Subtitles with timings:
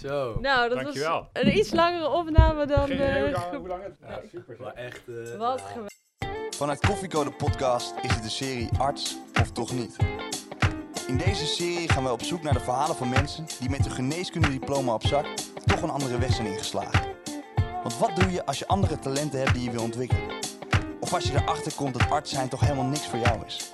[0.00, 0.38] Zo.
[0.40, 1.28] Nou, dat Dankjewel.
[1.32, 2.86] was een iets langere opname dan...
[2.86, 3.92] Geen eh, idee hoe lang- hoe lang het...
[4.08, 4.56] Ja, super.
[4.60, 5.00] Maar echt...
[5.08, 5.66] eh, Wat ja.
[5.66, 5.94] geweldig.
[6.56, 9.96] Vanuit Koffiecode Podcast is het de serie Arts of Toch Niet.
[11.06, 13.90] In deze serie gaan wij op zoek naar de verhalen van mensen die met hun
[13.94, 15.26] geneeskundediploma op zak
[15.64, 17.06] toch een andere weg zijn ingeslagen.
[17.82, 20.34] Want wat doe je als je andere talenten hebt die je wil ontwikkelen?
[21.00, 23.72] Of als je erachter komt dat arts zijn toch helemaal niks voor jou is?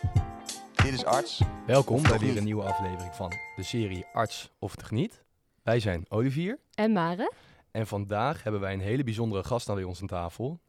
[0.85, 1.41] Dit is Arts.
[1.67, 2.39] Welkom Of bij toch weer niet?
[2.39, 5.22] een nieuwe aflevering van de serie Arts of Toch Niet.
[5.63, 7.33] Wij zijn Olivier En Mare?
[7.71, 10.61] en vandaag hebben wij een hele bijzondere gast aan bij ons aan tafel.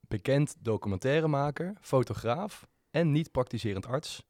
[0.00, 4.22] Bekend documentairemaker, fotograaf en niet praktiserend arts,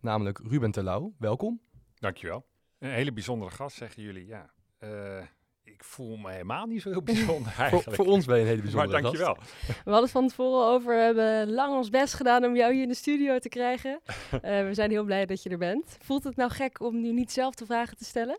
[0.00, 1.12] namelijk Ruben Terlouw.
[1.18, 1.60] Welkom.
[1.94, 2.46] Dankjewel.
[2.78, 4.26] Een hele bijzondere gast, zeggen jullie.
[4.26, 5.22] Ja, Eh,
[5.62, 7.96] ik voel me helemaal niet zo heel bijzonder Voor, eigenlijk.
[7.96, 9.18] voor ons ben je een hele maar bijzondere gast.
[9.18, 9.74] dankjewel.
[9.84, 12.82] We hadden het van tevoren over, we hebben lang ons best gedaan om jou hier
[12.82, 14.00] in de studio te krijgen.
[14.42, 15.96] Eh, we zijn heel blij dat je er bent.
[16.02, 18.38] Voelt het nou gek om nu niet zelf de vragen te stellen?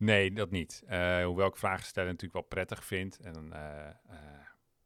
[0.00, 0.82] Nee, dat niet.
[0.86, 3.18] Eh, hoewel ik vragen stellen natuurlijk wel prettig vind.
[3.20, 3.94] En dan, eh, eh,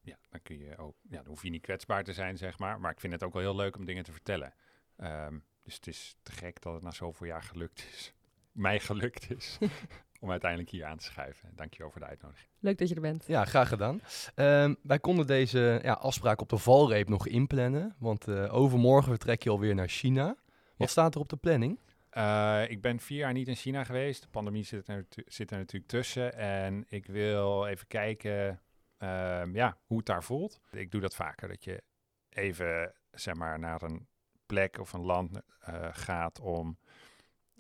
[0.01, 2.81] ja, dan kun je ook, ja, dan hoef je niet kwetsbaar te zijn, zeg maar.
[2.81, 4.55] Maar ik vind het ook wel heel leuk om dingen te vertellen.
[4.97, 8.15] Ehm, dus het is te gek dat het na zoveel jaar gelukt is.
[8.53, 9.59] Mij gelukt is.
[10.21, 11.51] om uiteindelijk hier aan te schuiven.
[11.55, 12.49] Dankjewel voor de uitnodiging.
[12.59, 13.25] Leuk dat je er bent.
[13.27, 14.01] Ja, graag gedaan.
[14.35, 19.43] Ehm, wij konden deze ja, afspraak op de valreep nog inplannen, want eh, overmorgen vertrek
[19.43, 20.27] je alweer naar China.
[20.27, 20.37] Wat
[20.77, 20.87] Ja.
[20.87, 21.79] staat er op de planning?
[22.15, 24.23] Eh, ik ben vier jaar niet in China geweest.
[24.23, 26.35] De pandemie zit er, zit er natuurlijk tussen.
[26.35, 28.63] En ik wil even kijken
[28.99, 30.61] ehm, ja, hoe het daar voelt.
[30.71, 31.83] Ik doe dat vaker, dat je
[32.29, 34.09] even zeg maar, naar een
[34.47, 36.79] plek of een land eh, gaat om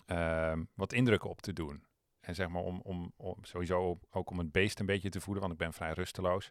[0.07, 1.85] ehm, wat indrukken op te doen.
[2.21, 2.81] En zeg maar om,
[3.17, 6.51] om, sowieso ook om het beest een beetje te voeden, want ik ben vrij rusteloos.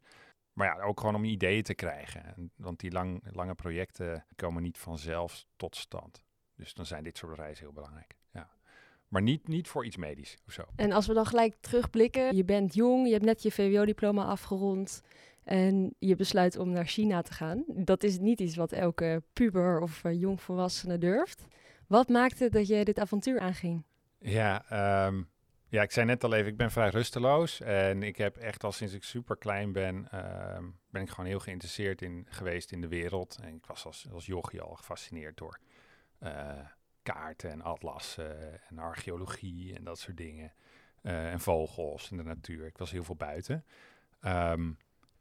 [0.54, 2.26] Maar ja, ook gewoon om ideeën te krijgen.
[2.26, 6.23] En, want die lang, lange projecten komen niet vanzelf tot stand.
[6.56, 8.16] Dus dan zijn dit soort reizen heel belangrijk.
[8.32, 8.50] Ja.
[9.08, 10.64] Maar niet, niet voor iets medisch of zo.
[10.76, 15.02] En als we dan gelijk terugblikken, je bent jong, je hebt net je VWO-diploma afgerond
[15.44, 17.64] en je besluit om naar China te gaan.
[17.68, 21.46] Dat is niet iets wat elke puber of eh, jongvolwassene durft.
[21.88, 23.84] Wat maakte dat je dit avontuur aanging?
[24.20, 25.22] Ja, ehm,
[25.68, 27.62] ja, ik zei net al even, ik ben vrij rusteloos.
[27.62, 31.40] En ik heb echt al sinds ik super klein ben, ehm, ben ik gewoon heel
[31.40, 33.40] geïnteresseerd in, geweest in de wereld.
[33.42, 35.60] En ik was als, als jochie al gefascineerd door
[37.02, 40.54] kaarten en atlassen en archeologie en dat soort dingen.
[41.02, 42.66] Eh, en vogels en de natuur.
[42.66, 43.66] Ik was heel veel buiten.
[44.20, 44.72] Ehm,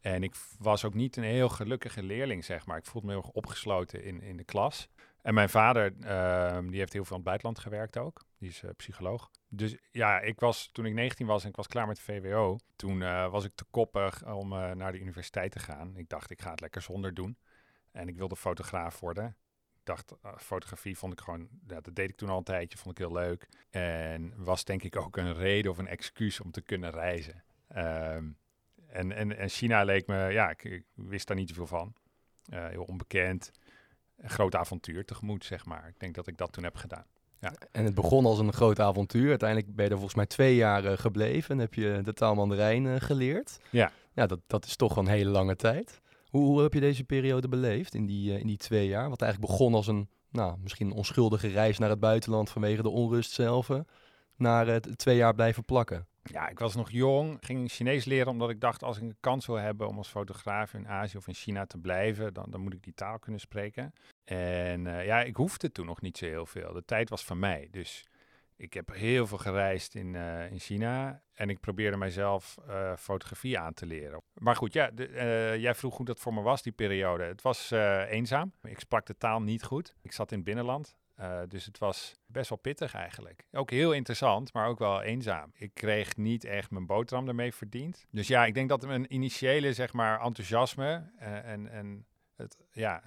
[0.01, 2.77] en ik was ook niet een heel gelukkige leerling, zeg maar.
[2.77, 4.89] Ik voelde me heel erg opgesloten in, in de klas.
[5.23, 8.25] En mijn vader, ehm, die heeft heel veel in het buitenland gewerkt ook.
[8.39, 9.31] Die is eh, psycholoog.
[9.49, 12.59] Dus ja, ik was, toen ik 19 was en ik was klaar met de VWO,
[12.77, 15.97] toen eh, was ik te koppig om eh, naar de universiteit te gaan.
[15.97, 17.39] Ik dacht, ik ga het lekker zonder doen.
[17.91, 19.37] En ik wilde fotograaf worden.
[19.83, 22.79] Ik dacht, eh, fotografie vond ik gewoon, ja, dat deed ik toen al een tijdje,
[22.79, 23.49] vond ik heel leuk.
[23.71, 27.45] En was denk ik ook een reden of een excuus om te kunnen reizen.
[27.69, 28.31] Ehm,
[28.87, 31.95] en, en, en China leek me, ja, ik, ik wist daar niet zoveel van.
[32.45, 33.51] Eh, heel onbekend.
[34.17, 35.89] Een groot avontuur tegemoet, zeg maar.
[35.89, 37.07] Ik denk dat ik dat toen heb gedaan.
[37.71, 39.29] En het begon als een groot avontuur.
[39.29, 42.35] Uiteindelijk ben je er volgens mij twee jaar eh, gebleven en heb je de taal
[42.35, 43.59] Mandarijn geleerd.
[43.71, 43.93] Ja.
[44.13, 46.01] Ja, dat, dat is toch een hele lange tijd.
[46.33, 49.09] Hoe, hoe heb je deze periode beleefd in die, eh, in die twee jaar?
[49.09, 53.31] Wat eigenlijk begon als een, nou, misschien onschuldige reis naar het buitenland vanwege de onrust
[53.31, 53.69] zelf,
[54.37, 56.07] naar het twee jaar blijven plakken.
[56.23, 59.47] Ja, ik was nog jong, ging Chinees leren omdat ik dacht als ik een kans
[59.47, 62.75] wil hebben om als fotograaf in Azië of in China te blijven, dan, dan moet
[62.75, 63.93] ik die taal kunnen spreken.
[64.25, 66.73] En eh, ja, ik hoefde toen nog niet zo heel veel.
[66.73, 67.69] De tijd was van mij.
[67.71, 68.07] Dus
[68.57, 73.59] ik heb heel veel gereisd in, eh, in China en ik probeerde mijzelf eh, fotografie
[73.59, 74.23] aan te leren.
[74.35, 77.25] Maar goed, ja, de, eh, jij vroeg hoe dat voor me was, die periode.
[77.25, 77.71] Het was
[78.09, 78.53] eenzaam.
[78.63, 79.95] Ik sprak de taal niet goed.
[80.03, 80.97] Ik zat in het binnenland.
[81.49, 83.47] Dus het was best wel pittig eigenlijk.
[83.53, 85.51] Ook heel interessant, maar ook wel eenzaam.
[85.55, 88.07] Ik kreeg niet echt mijn boterham ermee verdiend.
[88.11, 93.03] Dus ja, ik denk dat mijn initiële zeg maar enthousiasme en, en het, ja,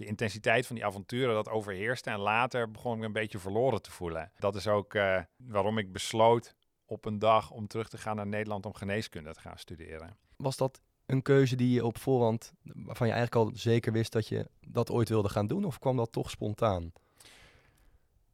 [0.00, 2.10] de intensiteit van die avonturen dat overheerste.
[2.10, 4.32] En later begon ik me een beetje verloren te voelen.
[4.38, 8.26] Dat is ook eh, waarom ik besloot op een dag om terug te gaan naar
[8.26, 10.16] Nederland om geneeskunde te gaan studeren.
[10.36, 14.28] Was dat een keuze die je op voorhand, waarvan je eigenlijk al zeker wist dat
[14.28, 15.64] je dat ooit wilde gaan doen?
[15.64, 16.92] Of kwam dat toch spontaan?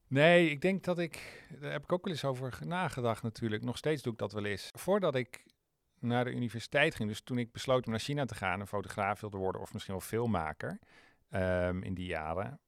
[0.08, 3.62] Nee, ik denk dat ik, daar heb ik ook wel eens over nagedacht natuurlijk.
[3.62, 4.70] Nog steeds doe ik dat wel eens.
[4.73, 5.44] Voordat ik
[5.99, 9.20] naar de universiteit ging, dus toen ik besloot om naar China te gaan, een fotograaf
[9.20, 10.79] wilde worden of misschien wel filmmaker
[11.28, 12.61] ehm, in die jaren,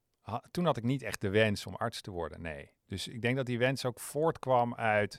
[0.51, 2.71] toen had ik niet echt de wens om arts te worden, nee.
[2.87, 5.19] Dus ik denk dat die wens ook voortkwam uit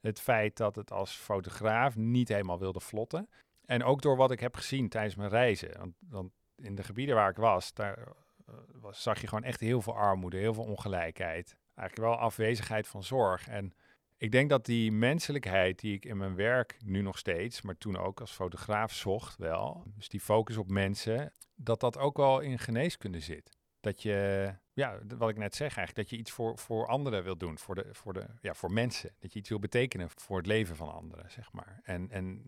[0.00, 3.28] het feit dat het als fotograaf niet helemaal wilde vlotten.
[3.64, 5.78] En ook door wat ik heb gezien tijdens mijn reizen.
[5.78, 9.60] Want, want in de gebieden waar ik was, daar eh, was, zag je gewoon echt
[9.60, 11.56] heel veel armoede, heel veel ongelijkheid.
[11.74, 13.48] Eigenlijk wel afwezigheid van zorg.
[13.48, 13.72] En
[14.18, 17.96] ik denk dat die menselijkheid die ik in mijn werk nu nog steeds, maar toen
[17.96, 22.58] ook als fotograaf zocht wel, dus die focus op mensen, dat dat ook wel in
[22.58, 23.56] geneeskunde zit.
[23.80, 27.36] Dat je, ja, wat ik net zeg eigenlijk, dat je iets voor, voor anderen wil
[27.36, 29.14] doen, voor, de, voor, de, ja, voor mensen.
[29.18, 31.80] Dat je iets wil betekenen voor het leven van anderen, zeg maar.
[31.82, 32.42] En, en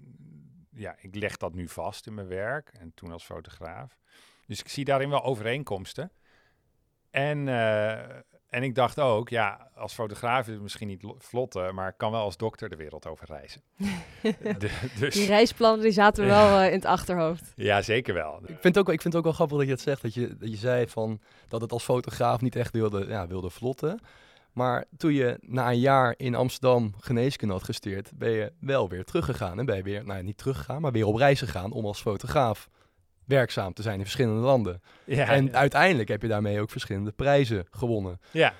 [0.70, 3.98] ja, ik leg dat nu vast in mijn werk en toen als fotograaf.
[4.46, 6.12] Dus ik zie daarin wel overeenkomsten.
[7.10, 8.18] En, eh,
[8.50, 11.94] en ik dacht ook, ja, als fotograaf is het misschien niet lo- vlotte, maar ik
[11.96, 13.62] kan wel als dokter de wereld over reizen.
[14.58, 17.52] De- dus, Die reisplannen die zaten wel eh, in het achterhoofd.
[17.56, 18.38] ja, zeker wel.
[18.42, 20.02] Ik vind, het ook, wel- ik vind het ook wel grappig dat je het zegt.
[20.02, 23.50] Dat je, dat je zei van, dat het als fotograaf niet echt wilde, ja, wilde
[23.50, 24.00] vlotten.
[24.52, 29.04] Maar toen je na een jaar in Amsterdam geneeskunde had gesteerd, ben je wel weer
[29.04, 29.58] teruggegaan.
[29.58, 32.00] En ben je weer, nou ja, niet teruggegaan, maar weer op reis gegaan om als
[32.00, 32.68] fotograaf
[33.30, 34.82] werkzaam te zijn in verschillende landen.
[35.04, 38.20] Ja, en uiteindelijk heb je daarmee ook verschillende prijzen gewonnen.
[38.30, 38.54] ja.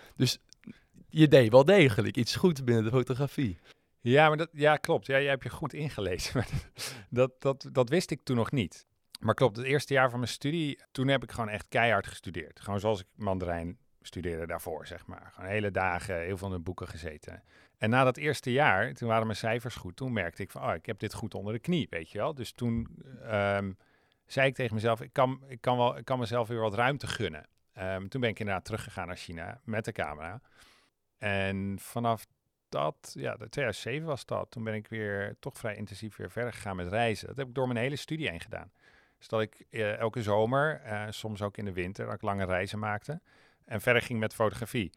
[1.12, 3.58] Je deed wel degelijk iets goed binnen de fotografie.
[4.00, 5.06] Ja, maar dat, ja, klopt.
[5.06, 6.44] Ja, jij hebt je goed ingelezen.
[7.10, 8.86] Dat, dat, dat wist ik toen nog niet.
[9.20, 12.60] Maar klopt, het eerste jaar van mijn studie, toen heb ik gewoon echt keihard gestudeerd.
[12.60, 15.30] Gewoon zoals ik Mandarijn studeerde daarvoor, zeg maar.
[15.34, 17.42] Gewoon hele dagen, heel veel in de boeken gezeten.
[17.78, 19.96] En na dat eerste jaar, toen waren mijn cijfers goed.
[19.96, 22.34] Toen merkte ik van, oh, ik heb dit goed onder de knie, weet je wel.
[22.34, 22.88] Dus toen
[23.22, 23.72] ehm,
[24.32, 27.06] zei ik tegen mezelf, ik kan, ik, kan wel, ik kan mezelf weer wat ruimte
[27.06, 27.46] gunnen.
[27.72, 30.40] Ehm, toen ben ik inderdaad teruggegaan naar China met de camera.
[31.18, 32.26] En vanaf
[32.68, 34.50] dat, ja, de 2007 was dat.
[34.50, 37.26] Toen ben ik weer toch vrij intensief weer verder gegaan met reizen.
[37.26, 38.72] Dat heb ik door mijn hele studie heen gedaan.
[39.18, 42.44] Dus dat ik eh, elke zomer, eh, soms ook in de winter, dat ik lange
[42.44, 43.20] reizen maakte.
[43.64, 44.92] En verder ging met fotografie.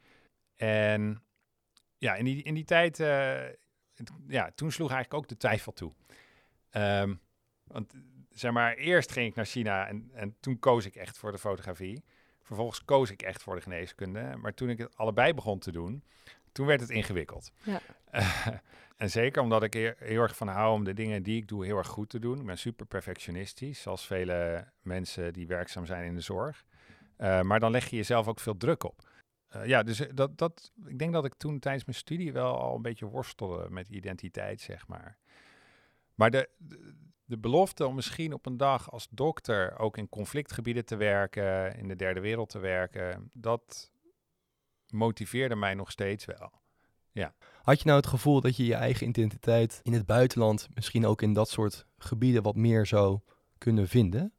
[0.56, 1.24] En
[1.98, 3.50] ja, in die, in die tijd, eh,
[4.28, 5.94] ja, toen sloeg eigenlijk ook de twijfel toe.
[6.70, 7.16] Ehm,
[7.64, 7.94] want
[8.34, 11.38] zeg maar, eerst ging ik naar China en, en toen koos ik echt voor de
[11.38, 12.04] fotografie.
[12.42, 14.36] Vervolgens koos ik echt voor de geneeskunde.
[14.38, 16.04] Maar toen ik het allebei begon te doen,
[16.52, 17.52] toen werd het ingewikkeld.
[17.64, 17.82] Ja.
[18.98, 21.66] En zeker omdat ik heel, heel erg van hou om de dingen die ik doe
[21.66, 22.40] heel erg goed te doen.
[22.40, 26.66] Ik ben super perfectionistisch, zoals vele mensen die werkzaam zijn in de zorg.
[27.16, 29.10] Eh, maar dan leg je jezelf ook veel druk op.
[29.48, 32.60] Eh, ja, dus eh, dat, dat, ik denk dat ik toen tijdens mijn studie wel
[32.60, 35.18] al een beetje worstelde met identiteit, zeg maar.
[36.16, 36.94] Maar de, de,
[37.34, 41.88] de belofte om misschien op een dag als dokter ook in conflictgebieden te werken, in
[41.88, 43.92] de derde wereld te werken, dat
[44.90, 46.52] motiveerde mij nog steeds wel.
[47.62, 51.22] Had je nou het gevoel dat je je eigen identiteit in het buitenland, misschien ook
[51.22, 53.20] in dat soort gebieden, wat meer zou
[53.58, 54.34] kunnen vinden?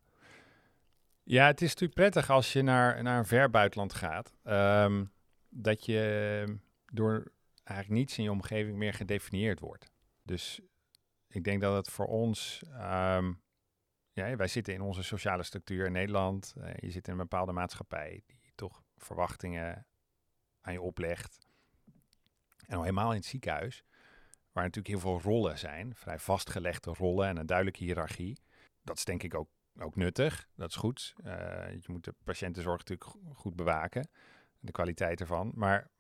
[1.23, 4.33] Ja, het is natuurlijk prettig als je naar, naar een ver buitenland gaat.
[4.43, 5.05] ehm,
[5.49, 6.59] dat je
[6.93, 7.33] door
[7.65, 9.91] eigenlijk niets in je omgeving meer gedefinieerd wordt.
[10.23, 10.61] Dus
[11.35, 12.63] ik denk dat het voor ons.
[12.71, 13.33] ehm,
[14.13, 16.55] ja, wij zitten in onze sociale structuur in Nederland.
[16.61, 19.87] eh, je zit in een bepaalde maatschappij die toch verwachtingen
[20.61, 21.47] aan je oplegt.
[22.67, 23.85] En al helemaal in het ziekenhuis,
[24.53, 28.39] waar natuurlijk heel veel rollen zijn, vrij vastgelegde rollen en een duidelijke hiërarchie.
[28.83, 29.49] Dat is denk ik ook
[29.79, 30.49] ook nuttig.
[30.55, 31.15] Dat is goed.
[31.25, 34.09] Eh, je moet de patiëntenzorg natuurlijk go- goed bewaken.
[34.59, 35.53] De kwaliteit ervan.
[35.55, 35.91] Maar,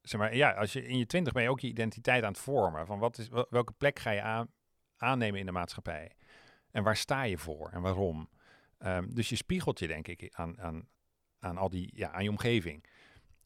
[0.00, 2.40] zeg maar ja, als je in je twintig ben je ook je identiteit aan het
[2.40, 2.86] vormen.
[2.86, 4.52] Van wat is, wel- welke plek ga je aan,
[4.96, 6.12] aannemen in de maatschappij?
[6.70, 8.28] En waar sta je voor en waarom?
[8.78, 10.88] Ehm, dus je spiegelt je denk ik aan, aan,
[11.38, 12.84] aan al die, ja, aan je omgeving.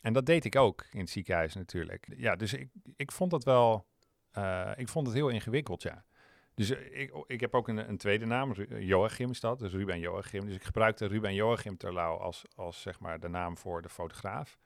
[0.01, 2.09] En dat deed ik ook in het ziekenhuis natuurlijk.
[2.17, 3.87] Ja, dus ik, ik vond dat wel,
[4.31, 6.05] eh, ik vond het heel ingewikkeld, ja.
[6.55, 9.99] Dus eh, ik, ik heb ook een, een tweede naam, Joachim is dat, dus Ruben
[9.99, 10.45] Joachim.
[10.45, 14.59] Dus ik gebruikte Ruben Joachim Terlouw als, als zeg maar de naam voor de fotograaf.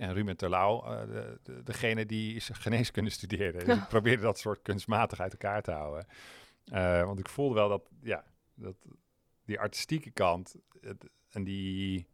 [0.00, 3.64] En Ruben Terlouw, de, de, degene die is geneeskunde studeerde.
[3.64, 6.06] Dus ik probeerde dat soort kunstmatig uit elkaar te houden.
[6.64, 8.76] Eh, want ik voelde wel dat, ja, dat
[9.44, 12.06] die artistieke kant het, en die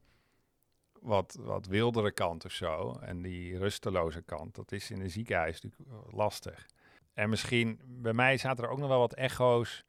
[1.00, 5.60] wat, wat wildere kant of zo, en die rusteloze kant, dat is in een ziekenhuis
[5.60, 6.66] natuurlijk lastig.
[7.14, 9.84] En misschien, bij mij zaten er ook nog wel wat echo's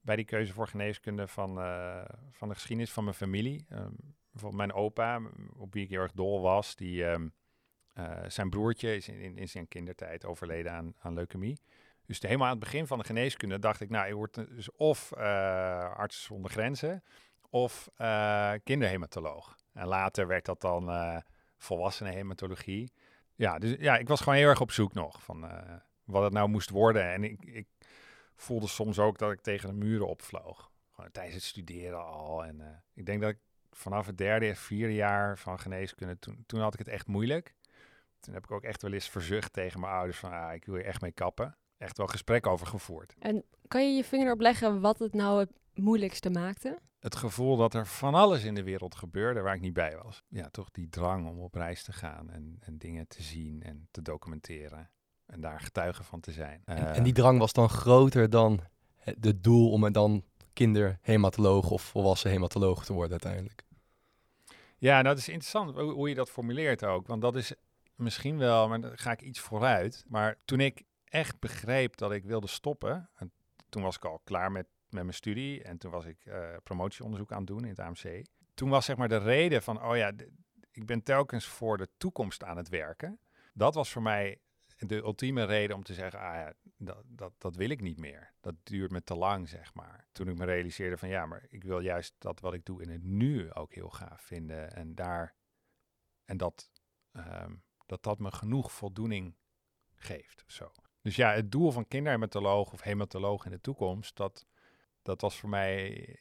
[0.00, 3.66] bij die keuze voor geneeskunde van, eh, van de geschiedenis van mijn familie.
[3.68, 3.92] Ehm,
[4.34, 5.20] bijvoorbeeld mijn opa,
[5.56, 7.28] op wie ik heel erg dol was, die, ehm,
[7.92, 11.60] eh, zijn broertje is in, in, zijn kindertijd overleden aan, aan leukemie.
[12.06, 15.12] Dus helemaal aan het begin van de geneeskunde dacht ik, nou, je wordt dus of
[15.12, 17.04] eh, arts zonder grenzen
[17.50, 19.56] of eh, kinderhematoloog.
[19.72, 21.22] En later werd dat dan
[21.58, 22.92] volwassenenhematologie.
[23.34, 25.48] Ja, dus ja, ik was gewoon heel erg op zoek nog van
[26.04, 27.12] wat het nou moest worden.
[27.12, 27.66] En ik, ik
[28.36, 30.70] voelde soms ook dat ik tegen de muren opvloog.
[30.92, 32.44] Gewoon tijdens het studeren al.
[32.44, 33.38] En ik denk dat ik
[33.74, 37.54] vanaf het derde, vierde jaar van geneeskunde, toen, toen had ik het echt moeilijk.
[38.20, 40.74] Toen heb ik ook echt wel eens verzucht tegen mijn ouders van, ah, ik wil
[40.74, 41.56] hier echt mee kappen.
[41.78, 43.14] Echt wel gesprek over gevoerd.
[43.18, 46.78] En kan je je vinger erop leggen wat het nou het moeilijkste maakte?
[46.98, 50.22] Het gevoel dat er van alles in de wereld gebeurde waar ik niet bij was.
[50.28, 53.88] Ja, toch die drang om op reis te gaan en, en dingen te zien en
[53.90, 54.90] te documenteren.
[55.26, 56.62] en daar getuige van te zijn.
[56.64, 58.60] En, Eh, en die drang was dan groter dan
[58.96, 63.64] het de doel om er dan kinderhematoloog of volwassen hematoloog te worden uiteindelijk.
[64.78, 67.06] Ja, dat is interessant hoe, je dat formuleert ook.
[67.06, 67.54] Want dat is
[67.94, 70.04] misschien wel, maar dan ga ik iets vooruit.
[70.08, 73.32] Maar toen ik echt begreep dat ik wilde stoppen, en
[73.68, 77.32] toen was ik al klaar met, met mijn studie en toen was ik eh, promotieonderzoek
[77.32, 78.24] aan het doen in het AMC.
[78.54, 80.12] Toen was zeg maar de reden van, oh ja,
[80.70, 83.18] ik ben telkens voor de toekomst aan het werken.
[83.52, 84.38] Dat was voor mij
[84.76, 88.32] de ultieme reden om te zeggen, ah ja, dat, dat, dat wil ik niet meer.
[88.40, 90.06] Dat duurt me te lang, zeg maar.
[90.12, 92.88] Toen ik me realiseerde van, ja, maar ik wil juist dat wat ik doe in
[92.88, 94.72] het nu ook heel gaaf vinden.
[94.72, 95.34] En daar,
[96.24, 96.70] en dat,
[97.12, 97.54] ehm,
[97.86, 99.36] dat dat me genoeg voldoening
[99.94, 100.44] geeft.
[100.46, 100.72] Zo.
[101.02, 104.46] Dus ja, het doel van kinderhematoloog of hematoloog in de toekomst, dat,
[105.02, 106.18] dat was voor mij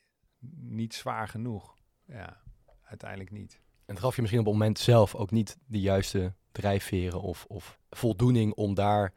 [0.60, 1.78] niet zwaar genoeg.
[2.06, 2.42] Ja,
[2.82, 3.62] uiteindelijk niet.
[3.86, 7.46] En het gaf je misschien op het moment zelf ook niet de juiste drijfveren of,
[7.48, 9.14] of voldoening om daar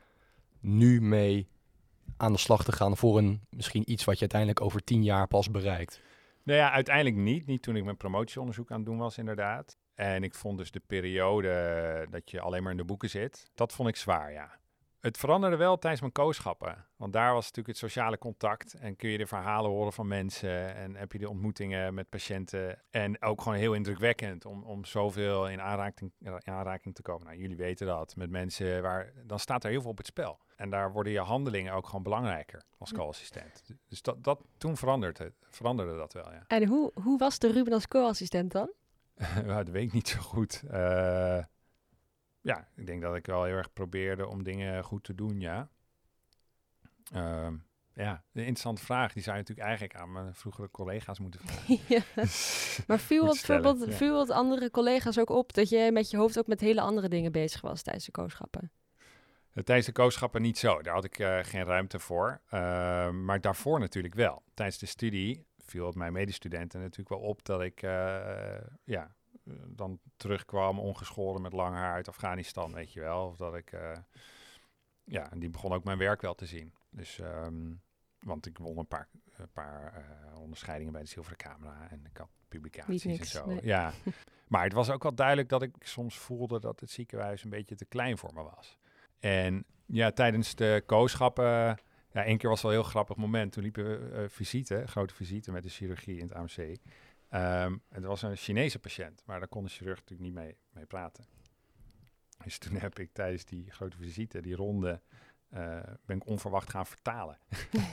[0.61, 1.49] nu mee
[2.17, 5.27] aan de slag te gaan voor een misschien iets wat je uiteindelijk over tien jaar
[5.27, 6.01] pas bereikt.
[6.43, 7.47] Nou ja, uiteindelijk niet.
[7.47, 9.79] Niet toen ik mijn promotieonderzoek aan het doen was, inderdaad.
[9.95, 13.73] En ik vond dus de periode dat je alleen maar in de boeken zit, dat
[13.73, 14.59] vond ik zwaar, ja.
[15.01, 16.85] Het veranderde wel tijdens mijn kooschappen.
[16.97, 18.75] Want daar was natuurlijk het sociale contact.
[18.75, 20.75] En kun je de verhalen horen van mensen.
[20.75, 22.83] En heb je de ontmoetingen met patiënten.
[22.91, 27.27] En ook gewoon heel indrukwekkend om, om zoveel in aanraking, in aanraking te komen.
[27.27, 28.17] Nou, jullie weten dat.
[28.17, 29.13] Met mensen waar.
[29.25, 30.39] Dan staat er heel veel op het spel.
[30.57, 33.65] En daar worden je handelingen ook gewoon belangrijker als co-assistent.
[33.89, 36.45] Dus dat, dat, toen veranderde, veranderde dat wel, ja.
[36.47, 38.71] En hoe, hoe was de Ruben als co-assistent dan?
[39.47, 40.63] Dat weet ik niet zo goed.
[40.71, 41.45] Eh,
[42.47, 45.69] ja, ik denk dat ik wel heel erg probeerde om dingen goed te doen, ja.
[47.13, 47.57] Ehm,
[47.93, 51.79] ja, de interessante vraag, die zou je natuurlijk eigenlijk aan mijn vroegere collega's moeten vragen.
[51.97, 52.25] Ja.
[52.87, 53.97] Maar viel stellen, bijvoorbeeld, ja.
[53.97, 57.09] viel het andere collega's ook op dat je met je hoofd ook met hele andere
[57.09, 58.71] dingen bezig was tijdens de kooschappen?
[59.53, 62.41] Eh, Tijdens de kooschappen niet zo, daar had ik eh, geen ruimte voor.
[62.49, 64.43] Ehm, maar daarvoor natuurlijk wel.
[64.55, 69.15] Tijdens de studie viel het mijn medestudenten natuurlijk wel op dat ik eh, ja,
[69.67, 73.27] dan terugkwam ongeschoren met lang haar uit Afghanistan, weet je wel.
[73.27, 73.99] Of dat ik, eh,
[75.05, 76.73] ja, en die begon ook mijn werk wel te zien.
[76.91, 77.75] Dus, ehm,
[78.19, 82.17] want ik won een paar, een paar eh, onderscheidingen bij de Zilveren Camera en ik
[82.17, 83.47] had publicaties en zo.
[83.47, 83.61] nee.
[83.63, 83.93] Ja,
[84.49, 87.75] maar het was ook wel duidelijk dat ik soms voelde dat het ziekenhuis een beetje
[87.75, 88.79] te klein voor me was.
[89.19, 91.79] En ja, tijdens de kooschappen,
[92.13, 93.53] ja, één keer was wel een heel grappig moment.
[93.53, 96.77] Toen liepen we eh, visite, grote visite met de chirurgie in het AMC.
[97.37, 100.87] Ehm het was een Chinese patiënt, maar daar kon de chirurg natuurlijk niet mee, mee
[100.87, 101.25] praten.
[102.45, 105.01] Dus toen heb ik tijdens die grote visite, die ronde,
[105.49, 107.39] eh, ben ik onverwacht gaan vertalen.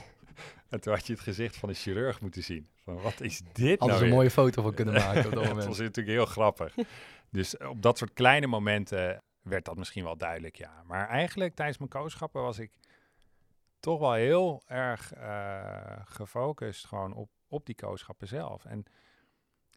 [0.70, 2.70] en toen had je het gezicht van de chirurg moeten zien.
[2.84, 5.34] Van, wat is dit Hadden nou ze een mooie foto van kunnen maken op dat
[5.34, 5.68] dat moment.
[5.68, 6.76] was natuurlijk heel grappig.
[7.30, 10.84] Dus op dat soort kleine momenten werd dat misschien wel duidelijk, ja.
[10.84, 12.72] Maar eigenlijk tijdens mijn kooschappen was ik
[13.80, 18.66] toch wel heel erg eh, gefocust gewoon op, op die kooschappen zelf.
[18.66, 18.86] En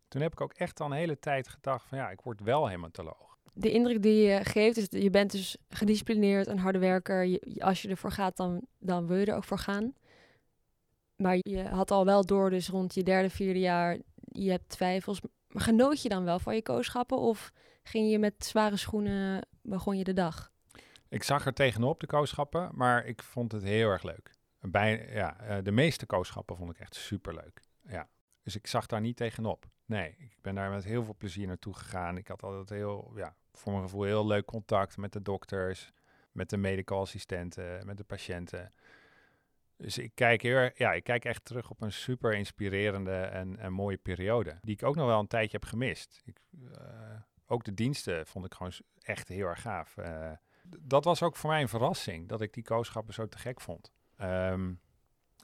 [0.09, 2.69] toen heb ik ook echt al een hele tijd gedacht van ja, ik word wel
[2.69, 3.39] hematoloog.
[3.53, 7.25] De indruk die je geeft is, dat je bent dus gedisciplineerd, een harde werker.
[7.25, 9.95] Je, als je ervoor gaat, dan, dan wil je er ook voor gaan.
[11.17, 15.21] Maar je had al wel door, dus rond je derde, vierde jaar, je hebt twijfels.
[15.49, 17.19] Maar genoot je dan wel van je kooschappen?
[17.19, 20.51] Of ging je met zware schoenen, begon je de dag?
[21.09, 24.35] Ik zag er tegenop de kooschappen, maar ik vond het heel erg leuk.
[24.61, 27.63] Bij, ja, eh, de meeste kooschappen vond ik echt super leuk.
[27.89, 28.09] Ja.
[28.47, 29.67] Dus ik zag daar niet tegenop.
[29.85, 32.17] Nee, ik ben daar met heel veel plezier naartoe gegaan.
[32.17, 35.93] Ik had altijd heel, ja, voor mijn gevoel heel leuk contact met de dokters,
[36.33, 38.73] met de medical assistenten, met de patiënten.
[39.77, 43.73] Dus ik kijk, heel, ja, ik kijk echt terug op een super inspirerende en, en
[43.73, 44.59] mooie periode.
[44.61, 46.23] Die ik ook nog wel een tijdje heb gemist.
[46.25, 46.39] Ik,
[46.73, 49.97] eh, ook de diensten vond ik gewoon echt heel erg gaaf.
[49.97, 50.33] Eh,
[50.79, 53.93] dat was ook voor mij een verrassing, dat ik die kooschappen zo te gek vond.
[54.17, 54.75] Ehm,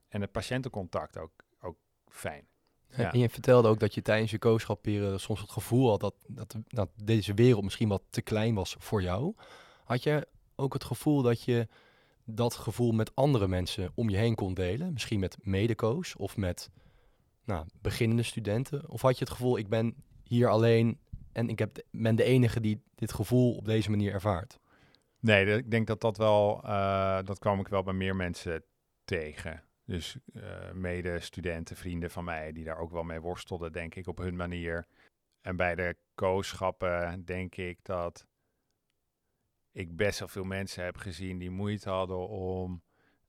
[0.08, 1.76] en het patiëntencontact ook, ook
[2.08, 2.50] fijn.
[2.96, 3.12] Ja.
[3.12, 6.56] En je vertelde ook dat je tijdens je kooschapperiode soms het gevoel had dat, dat,
[6.68, 9.34] dat deze wereld misschien wat te klein was voor jou.
[9.84, 11.68] Had je ook het gevoel dat je
[12.24, 14.92] dat gevoel met andere mensen om je heen kon delen?
[14.92, 16.70] Misschien met medeco's of met
[17.44, 18.88] nou, beginnende studenten?
[18.88, 19.94] Of had je het gevoel, ik ben
[20.24, 20.98] hier alleen
[21.32, 24.58] en ik heb, ben de enige die dit gevoel op deze manier ervaart?
[25.20, 28.64] Nee, ik denk dat dat wel, eh, dat kwam ik wel bij meer mensen
[29.04, 29.62] tegen.
[29.92, 34.18] Dus eh mede-studenten, vrienden van mij, die daar ook wel mee worstelden, denk ik, op
[34.18, 34.86] hun manier.
[35.40, 38.26] En bij de kooschappen denk ik dat
[39.72, 42.82] ik best wel veel mensen heb gezien die moeite hadden om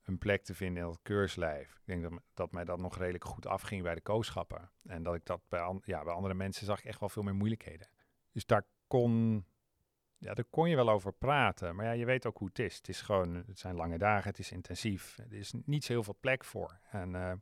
[0.03, 1.69] een plek te vinden in dat keurslijf.
[1.69, 4.71] Ik denk dat, dat mij dat nog redelijk goed afging bij de kooschappen.
[4.85, 7.35] En dat ik dat bij, ja, bij andere mensen zag ik echt wel veel meer
[7.35, 7.87] moeilijkheden.
[8.31, 9.45] Dus daar kon
[10.23, 11.75] ja, daar kon je wel over praten.
[11.75, 12.75] Maar ja, je weet ook hoe het is.
[12.77, 15.17] Het is gewoon, het zijn lange dagen, het is intensief.
[15.17, 16.79] Er is niet zo heel veel plek voor.
[16.91, 17.33] En uh,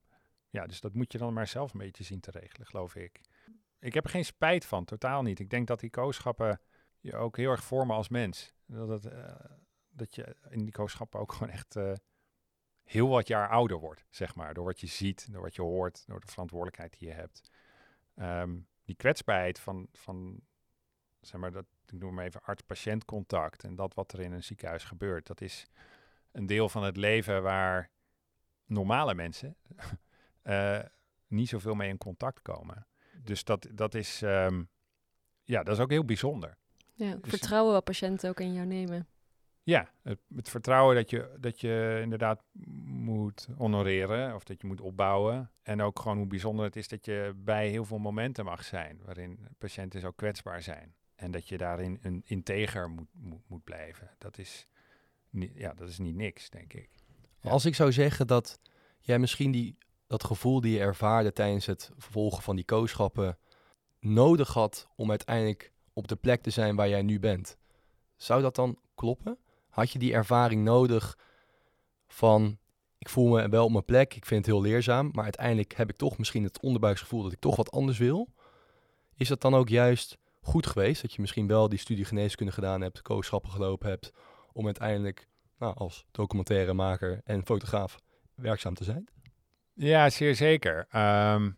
[0.50, 3.22] ja, dus dat moet je dan maar zelf een beetje zien te regelen, geloof ik.
[3.80, 5.40] Ik heb er geen spijt van, totaal niet.
[5.40, 6.62] Ik denk dat die kooschappen
[7.00, 8.54] je ook heel erg vormen als mens.
[8.66, 9.36] Dat, uh,
[9.90, 11.94] dat je in die kooschappen ook gewoon echt uh,
[12.84, 14.54] heel wat jaar ouder wordt, zeg maar.
[14.54, 17.52] Door wat je ziet, door wat je hoort, door de verantwoordelijkheid die je hebt.
[18.16, 20.42] Um, die kwetsbaarheid van, van
[21.20, 24.44] zeg maar, dat, ik noem maar even arts-patiënt contact en dat wat er in een
[24.44, 25.66] ziekenhuis gebeurt, dat is
[26.32, 27.90] een deel van het leven waar
[28.66, 29.56] normale mensen
[30.44, 30.80] uh,
[31.28, 32.88] niet zoveel mee in contact komen.
[33.24, 34.70] Dus dat, dat is, um,
[35.44, 36.58] ja, dat is ook heel bijzonder.
[36.94, 39.08] Ja, dus, vertrouwen wat patiënten ook in jou nemen.
[39.64, 42.44] Ja, het, het, vertrouwen dat je, dat je inderdaad
[42.86, 45.52] moet honoreren of dat je moet opbouwen.
[45.62, 49.00] En ook gewoon hoe bijzonder het is dat je bij heel veel momenten mag zijn
[49.06, 50.96] waarin patiënten zo kwetsbaar zijn.
[51.22, 54.10] En dat je daarin een integer moet, moet, moet blijven.
[54.18, 54.68] Dat is,
[55.54, 56.90] ja, dat is niet niks, denk ik.
[57.42, 58.60] Als ik zou zeggen dat
[59.00, 63.38] jij misschien die, dat gevoel die je ervaarde tijdens het vervolgen van die kooschappen
[64.00, 67.58] nodig had om uiteindelijk op de plek te zijn waar jij nu bent.
[68.16, 69.38] Zou dat dan kloppen?
[69.70, 71.18] Had je die ervaring nodig
[72.08, 72.58] van
[72.98, 75.90] ik voel me wel op mijn plek, ik vind het heel leerzaam, maar uiteindelijk heb
[75.90, 78.28] ik toch misschien het onderbuiksgevoel dat ik toch wat anders wil?
[79.16, 82.82] Is dat dan ook juist goed geweest dat je misschien wel die studie geneeskunde gedaan
[82.82, 84.12] hebt, kooschappen gelopen hebt,
[84.54, 88.00] om uiteindelijk nou, als documentairemaker en fotograaf
[88.36, 89.08] werkzaam te zijn?
[89.74, 90.88] Ja, zeer zeker.
[90.96, 91.58] Um,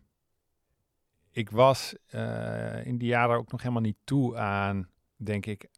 [1.30, 5.68] ik was uh, in die jaren ook nog helemaal niet toe aan, denk ik,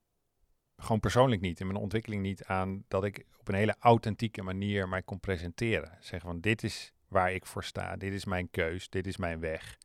[0.76, 4.88] gewoon persoonlijk niet, in mijn ontwikkeling niet aan dat ik op een hele authentieke manier
[4.88, 5.96] mij kon presenteren.
[6.00, 9.40] Zeggen van dit is waar ik voor sta, dit is mijn keus, dit is mijn
[9.40, 9.78] weg.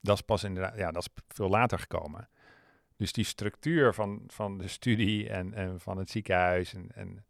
[0.00, 2.28] Dat is pas inderdaad, ja, dat is veel later gekomen.
[2.96, 7.24] Dus die structuur van, van de studie en, en van het ziekenhuis en, en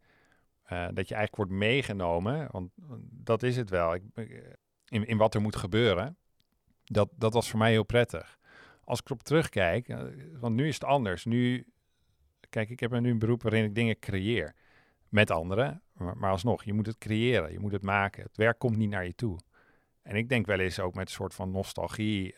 [0.71, 2.71] uh, dat je eigenlijk wordt meegenomen, want
[3.11, 4.03] dat is het wel, ik,
[4.87, 6.17] in, in wat er moet gebeuren,
[6.83, 8.37] dat, dat was voor mij heel prettig.
[8.83, 10.01] Als ik erop terugkijk, uh,
[10.39, 11.25] want nu is het anders.
[11.25, 11.65] Nu
[12.49, 14.55] Kijk, ik heb nu een beroep waarin ik dingen creëer
[15.09, 15.81] met anderen.
[15.93, 18.23] Maar, alsnog, je moet het creëren, je moet het maken.
[18.23, 19.39] Het werk komt niet naar je toe.
[20.01, 22.35] En ik denk wel eens ook met een soort van nostalgie,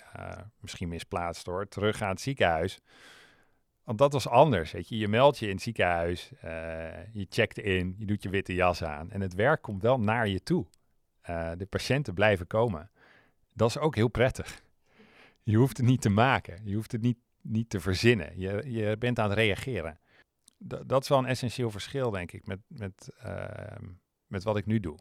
[0.59, 2.79] misschien misplaatst hoor, terug aan het ziekenhuis.
[3.89, 4.97] Want dat was anders, weet je.
[4.97, 8.83] Je meldt je in het ziekenhuis, uh, je checkt in, je doet je witte jas
[8.83, 9.11] aan.
[9.11, 10.65] En het werk komt wel naar je toe.
[11.29, 12.89] Uh, de patiënten blijven komen.
[13.53, 14.63] Dat is ook heel prettig.
[15.43, 16.61] Je hoeft het niet te maken.
[16.63, 18.39] Je hoeft het niet niet te verzinnen.
[18.39, 19.99] Je, je bent aan het reageren.
[20.85, 23.45] Dat is wel een essentieel verschil, denk ik, met, met, uh,
[24.27, 24.97] met wat ik nu doe.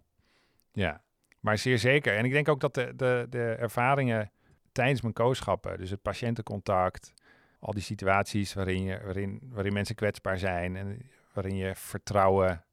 [0.73, 1.03] Ja,
[1.41, 2.17] maar zeer zeker.
[2.17, 4.31] En ik denk ook dat de, de, de ervaringen
[4.73, 7.13] tijdens mijn kooschappen, dus het patiëntencontact,
[7.59, 12.65] al die situaties waarin, je, waarin, waarin mensen kwetsbaar zijn en waarin je vertrouwen,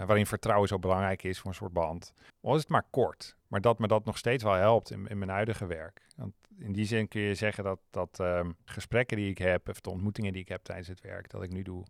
[0.00, 2.12] uh, waarin vertrouwen zo belangrijk is voor een soort band.
[2.40, 5.18] Al is het maar kort, maar dat me dat nog steeds wel helpt in, in
[5.18, 6.06] mijn huidige werk.
[6.16, 9.80] Want in die zin kun je zeggen dat, dat um, gesprekken die ik heb, of
[9.80, 11.84] de ontmoetingen die ik heb tijdens het werk dat ik nu doe,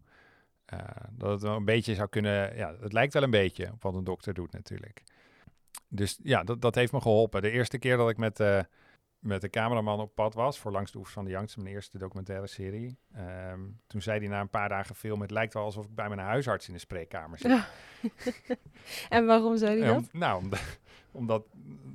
[0.74, 0.78] uh,
[1.11, 3.94] dat het wel een beetje zou kunnen, ja, het lijkt wel een beetje op wat
[3.94, 5.02] een dokter doet natuurlijk.
[5.88, 7.42] Dus ja, dat, dat heeft me geholpen.
[7.42, 8.61] De eerste keer dat ik met, uh,
[9.22, 11.98] met de cameraman op pad was, voor Langs de Oevers van de Yangtze, mijn eerste
[11.98, 12.98] documentaire serie,
[13.52, 16.08] um, toen zei hij na een paar dagen film, het lijkt wel alsof ik bij
[16.08, 17.50] mijn huisarts in de spreekkamer zit.
[17.50, 17.66] Ja.
[19.16, 19.96] en waarom zei hij dat?
[19.96, 20.61] Um, nou, omdat,
[21.12, 21.44] omdat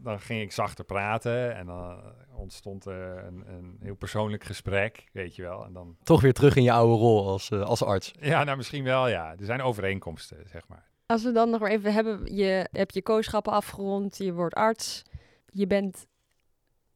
[0.03, 2.01] dan ging ik zachter praten en dan
[2.33, 5.65] ontstond er een, een, heel persoonlijk gesprek, weet je wel.
[5.65, 5.97] En dan...
[6.03, 8.13] Toch weer terug in je oude rol als, uh, als arts.
[8.19, 9.31] Ja, nou misschien wel, ja.
[9.31, 10.85] Er zijn overeenkomsten, zeg maar.
[11.05, 15.03] Als we dan nog maar even hebben, je hebt je kooschappen afgerond, je wordt arts.
[15.45, 16.07] Je bent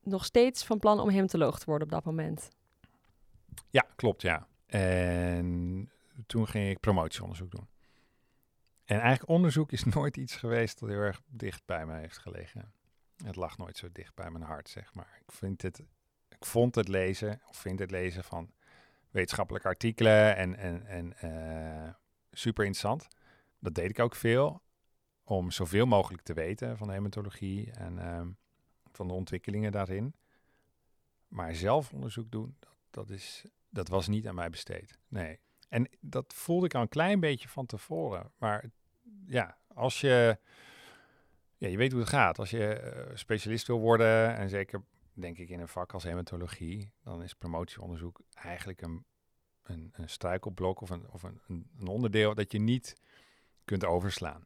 [0.04, 2.50] nog steeds van plan om hematoloog te worden op dat moment.
[3.70, 4.48] Ja, klopt, ja.
[4.66, 5.90] En
[6.26, 7.68] toen ging ik promotieonderzoek doen.
[8.86, 12.74] En eigenlijk onderzoek is nooit iets geweest dat heel erg dicht bij mij heeft gelegen.
[13.24, 15.20] Het lag nooit zo dicht bij mijn hart, zeg maar.
[15.26, 15.80] Ik, vind het,
[16.30, 18.52] ik vond het lezen, of vind het lezen van
[19.10, 21.94] wetenschappelijke artikelen en, en, en uh,
[22.32, 23.08] super interessant.
[23.60, 24.62] Dat deed ik ook veel,
[25.24, 28.22] om zoveel mogelijk te weten van hematologie en uh,
[29.02, 30.16] van de ontwikkelingen daarin.
[31.28, 34.98] Maar zelf onderzoek doen, dat, dat, is, dat was niet aan mij besteed.
[35.08, 35.40] Nee.
[35.70, 38.32] En dat voelde ik al een klein beetje van tevoren.
[38.38, 38.66] Maar
[39.26, 40.38] ja, als je,
[41.58, 42.40] ja, je weet hoe het gaat.
[42.40, 44.84] Als je uh, specialist wil worden, en zeker
[45.14, 49.06] denk ik in een vak als hematologie, dan is promotieonderzoek eigenlijk een,
[49.64, 52.96] een, een struikelblok of, een, of een, een onderdeel dat je niet
[53.66, 54.46] kunt overslaan.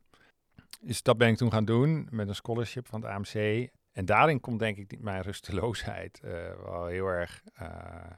[0.81, 3.69] Dus dat ben ik toen gaan doen met een scholarship van het AMC.
[3.95, 6.31] En daarin komt denk ik mijn rusteloosheid uh,
[6.63, 8.11] wel heel erg uh,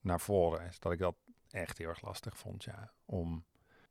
[0.00, 0.66] naar voren.
[0.66, 1.16] Is dat ik dat
[1.50, 2.92] echt heel erg lastig vond, ja.
[3.04, 3.44] Om,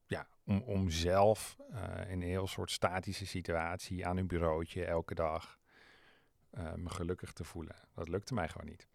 [0.05, 5.15] ja, om, om zelf eh, in een heel soort statische situatie aan een bureautje elke
[5.15, 5.59] dag
[6.49, 7.75] eh, me gelukkig te voelen.
[7.95, 8.87] Dat lukte mij gewoon niet.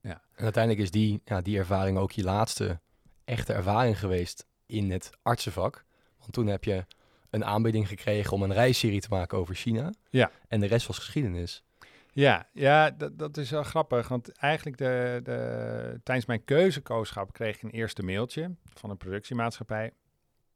[0.00, 2.80] En uiteindelijk is die, ja, die ervaring ook je laatste
[3.24, 5.84] echte ervaring geweest in het artsenvak.
[6.18, 6.86] Want toen heb je
[7.34, 9.92] een aanbieding gekregen om een reisserie te maken over China.
[10.10, 10.30] Ja.
[10.48, 11.64] En de rest was geschiedenis.
[12.12, 14.08] Ja, ja dat, dat is wel grappig.
[14.08, 19.92] Want eigenlijk de, de, tijdens mijn keuzekooschap kreeg ik een eerste mailtje van een productiemaatschappij.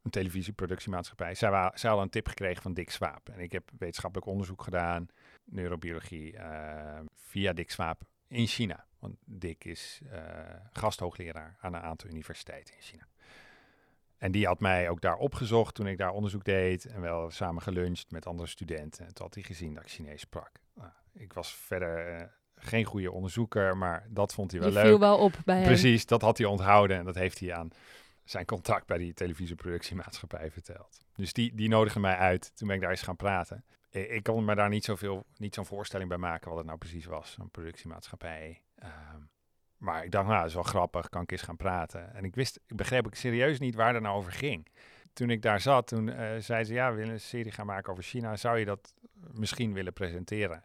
[0.03, 1.35] Een televisieproductiemaatschappij.
[1.35, 3.29] Zij, wa- zij hadden een tip gekregen van Dick Swaap.
[3.29, 5.07] En ik heb wetenschappelijk onderzoek gedaan,
[5.45, 8.87] neurobiologie, eh, via Dick Swaap in China.
[8.99, 10.21] Want Dick is eh,
[10.73, 13.08] gasthoogleraar aan een aantal universiteiten in China.
[14.19, 16.85] En die had mij ook daar opgezocht toen ik daar onderzoek deed.
[16.85, 19.07] En wel samen geluncht met andere studenten.
[19.07, 20.51] En toen had hij gezien dat ik Chinees sprak.
[20.75, 22.25] Nou, ik was verder eh,
[22.57, 24.85] geen goede onderzoeker, maar dat vond hij wel Je leuk.
[24.85, 25.65] viel wel op bij hem.
[25.67, 27.69] Precies, dat had hij onthouden en dat heeft hij aan
[28.25, 30.99] zijn contact bij die televisieproductiemaatschappij verteld.
[31.15, 32.57] Dus die, die nodigde mij uit.
[32.57, 33.65] Toen ben ik daar eens gaan praten.
[33.91, 36.79] Ik, ik kon me daar niet zoveel, niet zo'n voorstelling bij maken wat het nou
[36.79, 38.63] precies was, een productiemaatschappij.
[38.75, 39.21] Ehm,
[39.79, 42.15] maar ik dacht, nou, dat is wel grappig, kan ik eens gaan praten.
[42.15, 44.69] En ik wist, ik begreep ook serieus niet waar het nou over ging.
[45.13, 47.93] Toen ik daar zat, toen eh, zei ze, ja, we willen een serie gaan maken
[47.93, 48.37] over China.
[48.37, 48.95] Zou je dat
[49.33, 50.65] misschien willen presenteren?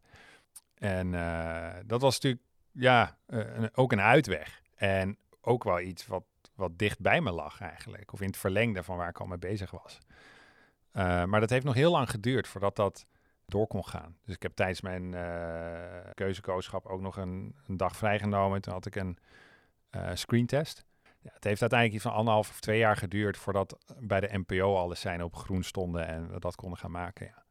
[0.77, 4.61] En eh, dat was natuurlijk, ja, eh, ook een uitweg.
[4.75, 6.23] En ook wel iets wat,
[6.55, 8.13] wat dicht bij me lag eigenlijk.
[8.13, 9.97] Of in het verlengde van waar ik al mee bezig was.
[11.27, 13.05] Maar dat heeft nog heel lang geduurd voordat dat
[13.45, 14.17] door kon gaan.
[14.25, 18.61] Dus ik heb tijdens mijn eh keuzekooschap ook nog een, een dag vrijgenomen.
[18.61, 19.17] Toen had ik een
[19.89, 20.85] eh screentest.
[21.21, 24.75] Ja, het heeft uiteindelijk iets van anderhalf of twee jaar geduurd voordat bij de NPO
[24.77, 27.25] alle seinen op groen stonden en we dat konden gaan maken.
[27.25, 27.43] Ja.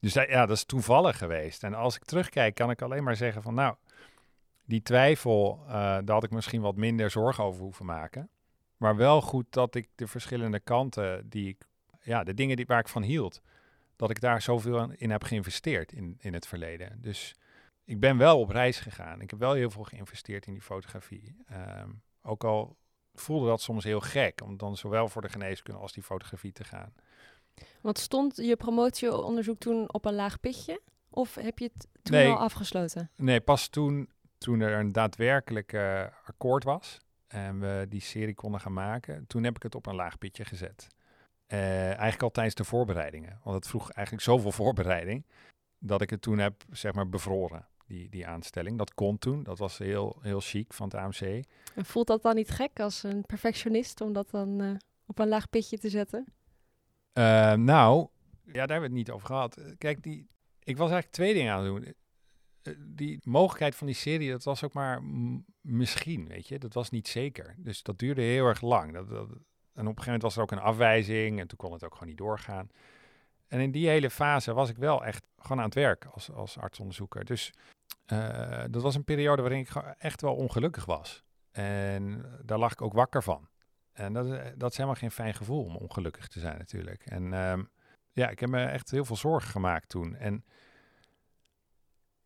[0.00, 1.64] Dus dat- ja, dat is toevallig geweest.
[1.64, 3.74] En als ik terugkijk, kan ik alleen maar zeggen van nou,
[4.64, 8.28] die twijfel, eh, daar had ik misschien wat minder zorgen over hoeven maken.
[8.76, 11.64] Maar wel goed dat ik de verschillende kanten die ik,
[12.00, 13.40] ja, de dingen die, waar ik van hield,
[13.96, 16.98] dat ik daar zoveel in heb geïnvesteerd in, in het verleden.
[17.00, 17.34] Dus
[17.84, 19.20] ik ben wel op reis gegaan.
[19.20, 21.36] Ik heb wel heel veel geïnvesteerd in die fotografie.
[21.46, 21.90] Ehm,
[22.22, 22.76] ook al
[23.14, 26.64] voelde dat soms heel gek, om dan zowel voor de geneeskunde als die fotografie te
[26.64, 26.94] gaan.
[27.80, 30.80] Want stond je promotieonderzoek toen op een laag pitje?
[31.08, 32.30] Of heb je het toen Nee.
[32.30, 33.10] al afgesloten?
[33.16, 35.74] Nee, pas toen, toen er een daadwerkelijk
[36.24, 39.94] akkoord was en we die serie konden gaan maken, toen heb ik het op een
[39.94, 40.86] laag pitje gezet.
[41.46, 43.40] Eh, eigenlijk al tijdens de voorbereidingen.
[43.44, 45.24] Want het vroeg eigenlijk zoveel voorbereiding
[45.78, 48.78] dat ik het toen heb zeg maar bevroren, die, die aanstelling.
[48.78, 51.44] Dat kon toen, dat was heel, heel chic van het AMC.
[51.74, 54.70] En voelt dat dan niet gek als een perfectionist om dat dan eh,
[55.06, 56.24] op een laag pitje te zetten?
[57.12, 58.08] Eh, nou,
[58.44, 59.56] ja, daar hebben we het niet over gehad.
[59.56, 60.28] Eh, Kijk, die,
[60.62, 61.94] ik was eigenlijk twee dingen aan het doen.
[62.94, 65.02] Die mogelijkheid van die serie, dat was ook maar
[65.60, 66.58] misschien, weet je.
[66.58, 67.54] Dat was niet zeker.
[67.58, 68.92] Dus dat duurde heel erg lang.
[68.92, 69.28] Dat, dat,
[69.76, 71.92] en op een gegeven moment was er ook een afwijzing en toen kon het ook
[71.92, 72.70] gewoon niet doorgaan.
[73.48, 76.58] En in die hele fase was ik wel echt gewoon aan het werk als, als
[76.58, 77.24] artsonderzoeker.
[77.24, 77.52] Dus
[78.06, 81.24] eh, dat was een periode waarin ik echt wel ongelukkig was.
[81.50, 83.48] En daar lag ik ook wakker van.
[83.92, 87.02] En dat, is- dat is helemaal geen fijn gevoel om ongelukkig te zijn natuurlijk.
[87.06, 87.64] En ehm,
[88.12, 90.14] ja, ik heb me echt heel veel zorgen gemaakt toen.
[90.16, 90.44] En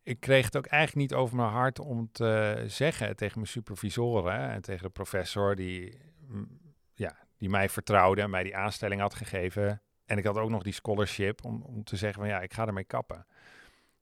[0.03, 4.49] ik kreeg het ook eigenlijk niet over mijn hart om te zeggen tegen mijn supervisoren
[4.49, 6.59] en tegen de professor die, mm,
[6.93, 9.81] ja, die mij vertrouwde en mij die aanstelling had gegeven.
[10.05, 12.67] En ik had ook nog die scholarship om, om te zeggen van ja, ik ga
[12.67, 13.25] ermee kappen.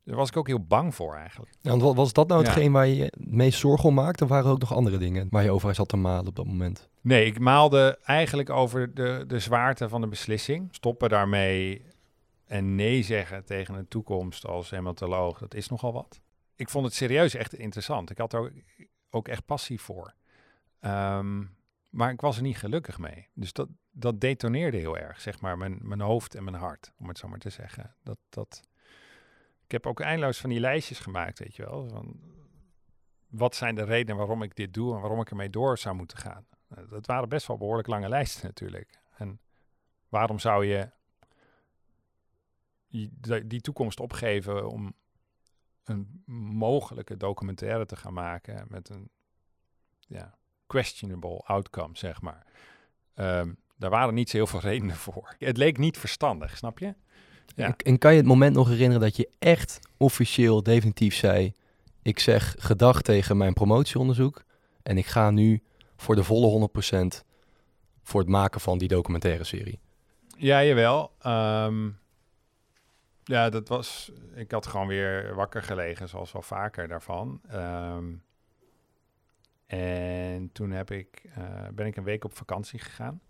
[0.03, 1.51] Daar was ik ook heel bang voor eigenlijk.
[1.61, 2.47] Ja, want wa- was dat nou Ja.
[2.49, 4.23] hetgeen waar je je het meest zorgen om maakte?
[4.23, 6.45] Of waren er ook nog andere dingen waar je over zat te malen op dat
[6.45, 6.89] moment?
[7.01, 10.67] Nee, ik maalde eigenlijk over de, de zwaarte van de beslissing.
[10.71, 11.85] Stoppen daarmee
[12.45, 16.21] en nee zeggen tegen een toekomst als hematoloog, dat is nogal wat.
[16.55, 18.09] Ik vond het serieus echt interessant.
[18.09, 18.51] Ik had er ook,
[19.09, 20.13] ook echt passie voor.
[20.79, 21.41] Ehm,
[21.89, 23.27] maar ik was er niet gelukkig mee.
[23.33, 27.07] Dus dat, dat detoneerde heel erg, zeg maar, mijn, mijn hoofd en mijn hart, om
[27.07, 27.95] het zo maar te zeggen.
[28.03, 28.61] Dat, dat...
[29.65, 31.87] Ik heb ook eindeloos van die lijstjes gemaakt, weet je wel.
[31.87, 32.19] Van,
[33.27, 36.17] wat zijn de redenen waarom ik dit doe en waarom ik ermee door zou moeten
[36.17, 36.45] gaan?
[36.67, 38.99] Nou, Dat waren best wel behoorlijk lange lijsten natuurlijk.
[39.17, 39.39] En
[40.09, 40.91] waarom zou je
[43.45, 44.93] die, toekomst opgeven om
[45.83, 46.23] een
[46.57, 49.09] mogelijke documentaire te gaan maken met een
[49.99, 50.38] ja,
[50.69, 52.45] questionable outcome, zeg maar.
[53.15, 55.35] Ehm, daar waren niet zo heel veel redenen voor.
[55.39, 56.93] Het leek niet verstandig, snap je?
[57.55, 57.65] Ja.
[57.65, 61.53] En, en kan je het moment nog herinneren dat je echt officieel definitief zei...
[62.01, 64.43] ik zeg gedag tegen mijn promotieonderzoek...
[64.83, 65.63] en ik ga nu
[65.97, 66.69] voor de volle
[67.21, 67.25] 100%
[68.03, 69.79] voor het maken van die documentaire serie?
[70.37, 71.11] Ja, jawel.
[71.21, 71.89] Ehm,
[73.23, 74.11] ja, dat was.
[74.35, 77.41] Ik had gewoon weer wakker gelegen, zoals wel vaker daarvan.
[77.49, 78.05] Ehm,
[79.69, 83.21] En toen heb ik, eh, ben ik een week op vakantie gegaan.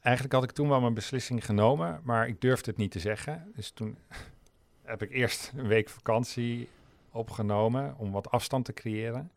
[0.00, 3.52] Eigenlijk had ik toen wel mijn beslissing genomen, maar ik durfde het niet te zeggen.
[3.54, 3.98] Dus toen
[4.82, 6.68] heb ik eerst een week vakantie
[7.10, 9.30] opgenomen om wat afstand te creëren.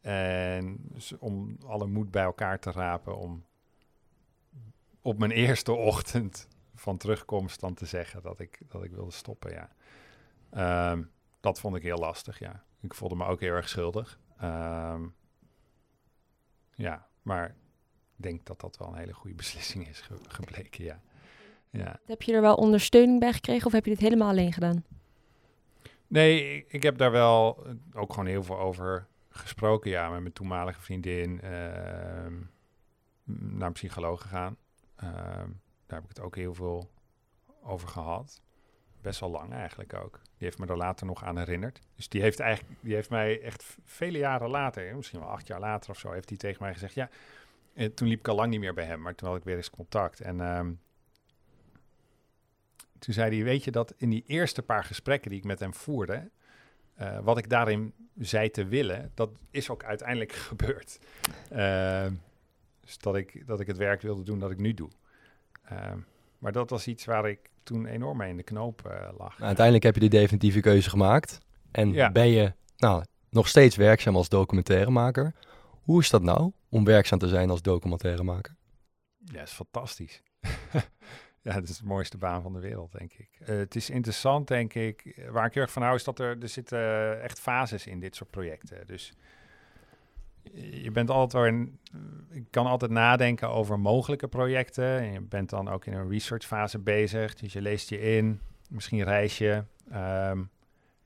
[0.00, 3.44] En dus om alle moed bij elkaar te rapen om
[5.02, 9.52] op mijn eerste ochtend van terugkomst dan te zeggen dat ik, dat ik wilde stoppen,
[9.52, 9.70] ja.
[10.50, 11.02] Ehm,
[11.40, 12.64] dat vond ik heel lastig, ja.
[12.80, 14.18] Ik voelde me ook heel erg schuldig.
[14.38, 15.02] Ehm,
[16.74, 21.00] ja, maar ik denk dat dat wel een hele goede beslissing is ge- gebleken, ja.
[21.70, 22.00] ja.
[22.06, 24.84] Heb je er wel ondersteuning bij gekregen of heb je dit helemaal alleen gedaan?
[26.06, 30.20] Nee, ik, ik heb daar wel eh, ook gewoon heel veel over gesproken, ja, met
[30.20, 31.34] mijn toenmalige vriendin.
[33.24, 34.56] m- naar een psycholoog gegaan.
[34.96, 35.48] Ehm,
[35.86, 36.90] daar heb ik het ook heel veel
[37.62, 38.42] over gehad.
[39.04, 40.20] Best wel lang eigenlijk ook.
[40.22, 41.80] Die heeft me er later nog aan herinnerd.
[41.96, 45.60] Dus die heeft eigenlijk, die heeft mij echt vele jaren later, misschien wel acht jaar
[45.60, 47.08] later of zo, heeft hij tegen mij gezegd, ja,
[47.74, 49.56] eh, toen liep ik al lang niet meer bij hem, maar toen had ik weer
[49.56, 50.20] eens contact.
[50.20, 50.72] En ehm,
[52.98, 55.74] toen zei hij, weet je dat in die eerste paar gesprekken die ik met hem
[55.74, 56.30] voerde,
[56.94, 60.98] eh, wat ik daarin zei te willen, dat is ook uiteindelijk gebeurd.
[61.50, 62.14] Ehm,
[62.80, 64.90] dus dat ik, dat ik het werk wilde doen dat ik nu doe.
[65.64, 65.98] Ehm,
[66.44, 69.32] maar dat was iets waar ik toen enorm mee in de knoop eh, lag.
[69.32, 71.38] Nou, uiteindelijk heb je de definitieve keuze gemaakt.
[71.70, 72.12] En Ja.
[72.12, 75.34] ben je nou, nog steeds werkzaam als documentairemaker.
[75.82, 78.56] Hoe is dat nou om werkzaam te zijn als documentairemaker?
[79.18, 80.22] Ja, is fantastisch.
[81.42, 83.28] ja, het is de mooiste baan van de wereld, denk ik.
[83.40, 85.04] Eh, het is interessant, denk ik.
[85.04, 88.00] Eh, Waar ik heel erg van hou, is dat er, er zitten echt fases in
[88.00, 88.86] dit soort projecten.
[88.86, 89.12] Dus
[90.52, 91.78] je bent altijd wel in,
[92.30, 94.98] ik kan altijd nadenken over mogelijke projecten.
[94.98, 97.34] En je bent dan ook in een researchfase bezig.
[97.34, 99.64] Dus je leest je in, misschien reis je.
[99.90, 100.42] Ehm,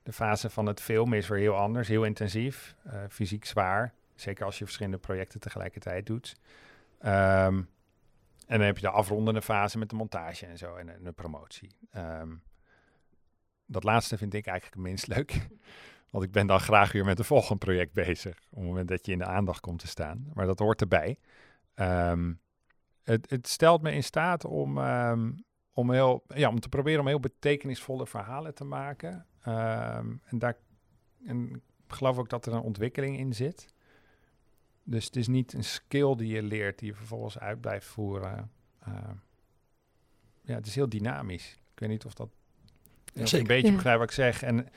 [0.03, 3.93] de fase van het filmen is weer heel anders, heel intensief, eh, fysiek zwaar.
[4.15, 6.35] Zeker als je verschillende projecten tegelijkertijd doet.
[6.99, 7.61] Ehm,
[8.47, 11.11] en dan heb je de afrondende fase met de montage en zo en, en de
[11.11, 11.69] promotie.
[11.91, 12.35] Ehm,
[13.65, 15.47] dat laatste vind ik eigenlijk het minst leuk.
[16.09, 18.37] Want ik ben dan graag weer met een volgend project bezig.
[18.49, 20.27] Op het moment dat je in de aandacht komt te staan.
[20.33, 21.17] Maar dat hoort erbij.
[21.73, 22.33] Ehm,
[23.03, 25.31] het, het stelt me in staat om, ehm,
[25.73, 29.25] om, heel, ja, om te proberen om heel betekenisvolle verhalen te maken.
[29.41, 30.57] Ehm, en daar
[31.25, 31.49] en
[31.87, 33.67] ik geloof ook dat er een ontwikkeling in zit.
[34.83, 38.51] Dus het is niet een skill die je leert, die je vervolgens uit blijft voeren.
[40.41, 41.59] Ja, het is heel dynamisch.
[41.73, 42.29] Ik weet niet of dat
[43.15, 43.73] of een beetje Ja.
[43.73, 44.41] begrijpt wat ik zeg.
[44.43, 44.67] En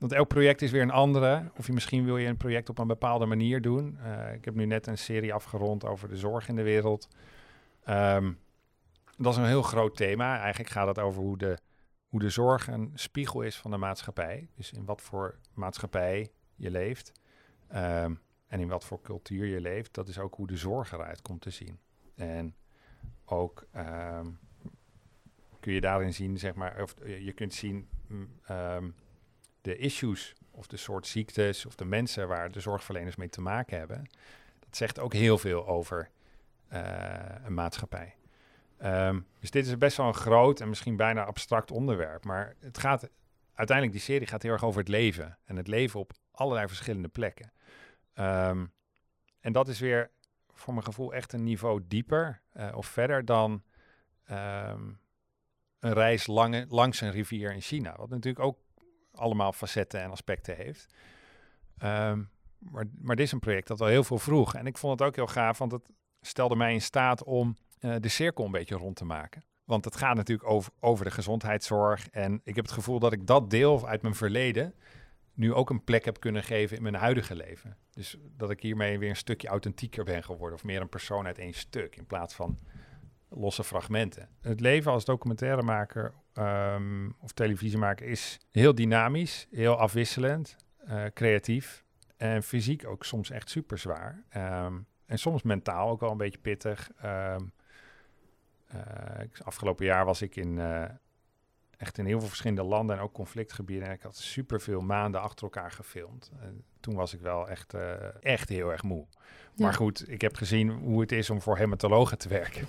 [0.00, 1.50] want elk project is weer een andere.
[1.56, 3.98] Of je misschien wil je een project op een bepaalde manier doen.
[3.98, 7.08] Eh, ik heb nu net een serie afgerond over de zorg in de wereld.
[7.84, 8.32] Ehm,
[9.16, 10.38] dat is een heel groot thema.
[10.38, 11.58] Eigenlijk gaat het over hoe de,
[12.08, 14.48] hoe de zorg een spiegel is van de maatschappij.
[14.56, 17.12] Dus in wat voor maatschappij je leeft.
[17.68, 18.14] Ehm,
[18.46, 19.94] en in wat voor cultuur je leeft.
[19.94, 21.78] Dat is ook hoe de zorg eruit komt te zien.
[22.14, 22.54] En
[23.24, 24.26] ook ehm,
[25.60, 28.28] kun je daarin zien, zeg maar, of je kunt zien mm,
[29.60, 33.78] de issues of de soort ziektes of de mensen waar de zorgverleners mee te maken
[33.78, 34.10] hebben.
[34.58, 36.10] Dat zegt ook heel veel over
[36.68, 38.14] eh, een maatschappij.
[38.78, 42.24] Ehm, dus dit is best wel een groot en misschien bijna abstract onderwerp.
[42.24, 43.08] Maar het gaat
[43.54, 45.38] uiteindelijk, die serie gaat heel erg over het leven.
[45.44, 47.52] En het leven op allerlei verschillende plekken.
[48.14, 48.66] Ehm,
[49.40, 50.10] en dat is weer
[50.48, 53.62] voor mijn gevoel echt een niveau dieper eh, of verder dan
[54.24, 54.90] ehm,
[55.78, 56.26] een reis
[56.68, 57.96] langs een rivier in China.
[57.96, 58.58] Wat natuurlijk ook
[59.20, 60.86] allemaal facetten en aspecten heeft.
[61.78, 62.22] Ehm,
[62.58, 64.54] maar, maar dit is een project dat al heel veel vroeg.
[64.54, 65.82] En ik vond het ook heel gaaf, want het
[66.20, 69.44] stelde mij in staat om eh, de cirkel een beetje rond te maken.
[69.64, 72.08] Want het gaat natuurlijk over, over de gezondheidszorg.
[72.08, 74.74] En ik heb het gevoel dat ik dat deel uit mijn verleden
[75.34, 77.76] nu ook een plek heb kunnen geven in mijn huidige leven.
[77.90, 80.58] Dus dat ik hiermee weer een stukje authentieker ben geworden.
[80.58, 82.58] Of meer een persoon uit één stuk in plaats van
[83.28, 84.28] losse fragmenten.
[84.40, 91.84] Het leven als documentairemaker ehm, of televisiemaker is heel dynamisch, heel afwisselend, eh, creatief
[92.16, 94.22] en fysiek ook soms echt super zwaar.
[94.28, 96.90] Ehm, en soms mentaal ook wel een beetje pittig.
[97.00, 97.40] Ehm,
[98.66, 98.78] eh,
[99.42, 100.84] afgelopen jaar was ik in eh,
[101.76, 103.88] echt in heel veel verschillende landen en ook conflictgebieden.
[103.88, 106.30] En ik had superveel maanden achter elkaar gefilmd.
[106.40, 107.74] En toen was ik wel echt,
[108.20, 109.06] echt heel erg moe.
[109.54, 109.64] Ja.
[109.64, 112.66] Maar goed, ik heb gezien hoe het is om voor hematologen te werken.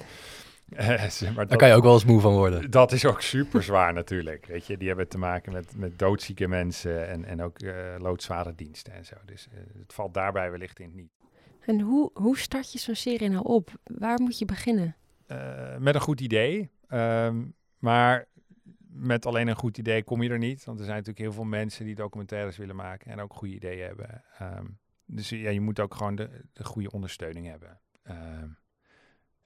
[0.76, 0.88] Eh,
[1.22, 2.72] maar Daar dat- kan je ook wel eens moe van worden.
[2.72, 4.46] dat is ook super zwaar natuurlijk.
[4.46, 8.56] Weet je, die hebben te maken met, met doodzieke mensen en, en ook eh, loodzware
[8.56, 9.16] diensten en zo.
[9.26, 11.12] Dus eh, het valt daarbij wellicht in niet.
[11.66, 13.70] En hoe, hoe start je zo'n serie nou op?
[13.84, 14.96] Waar moet je beginnen?
[15.26, 16.70] Eh, met een goed idee.
[16.88, 17.44] ehm,
[17.78, 18.30] maar
[18.94, 20.64] met alleen een goed idee kom je er niet.
[20.66, 23.86] Want er zijn natuurlijk heel veel mensen die documentaires willen maken en ook goede ideeën
[23.86, 24.24] hebben.
[24.40, 24.66] Ehm,
[25.06, 27.80] dus ja, je moet ook gewoon de, de goede ondersteuning hebben.
[28.04, 28.48] Ehm,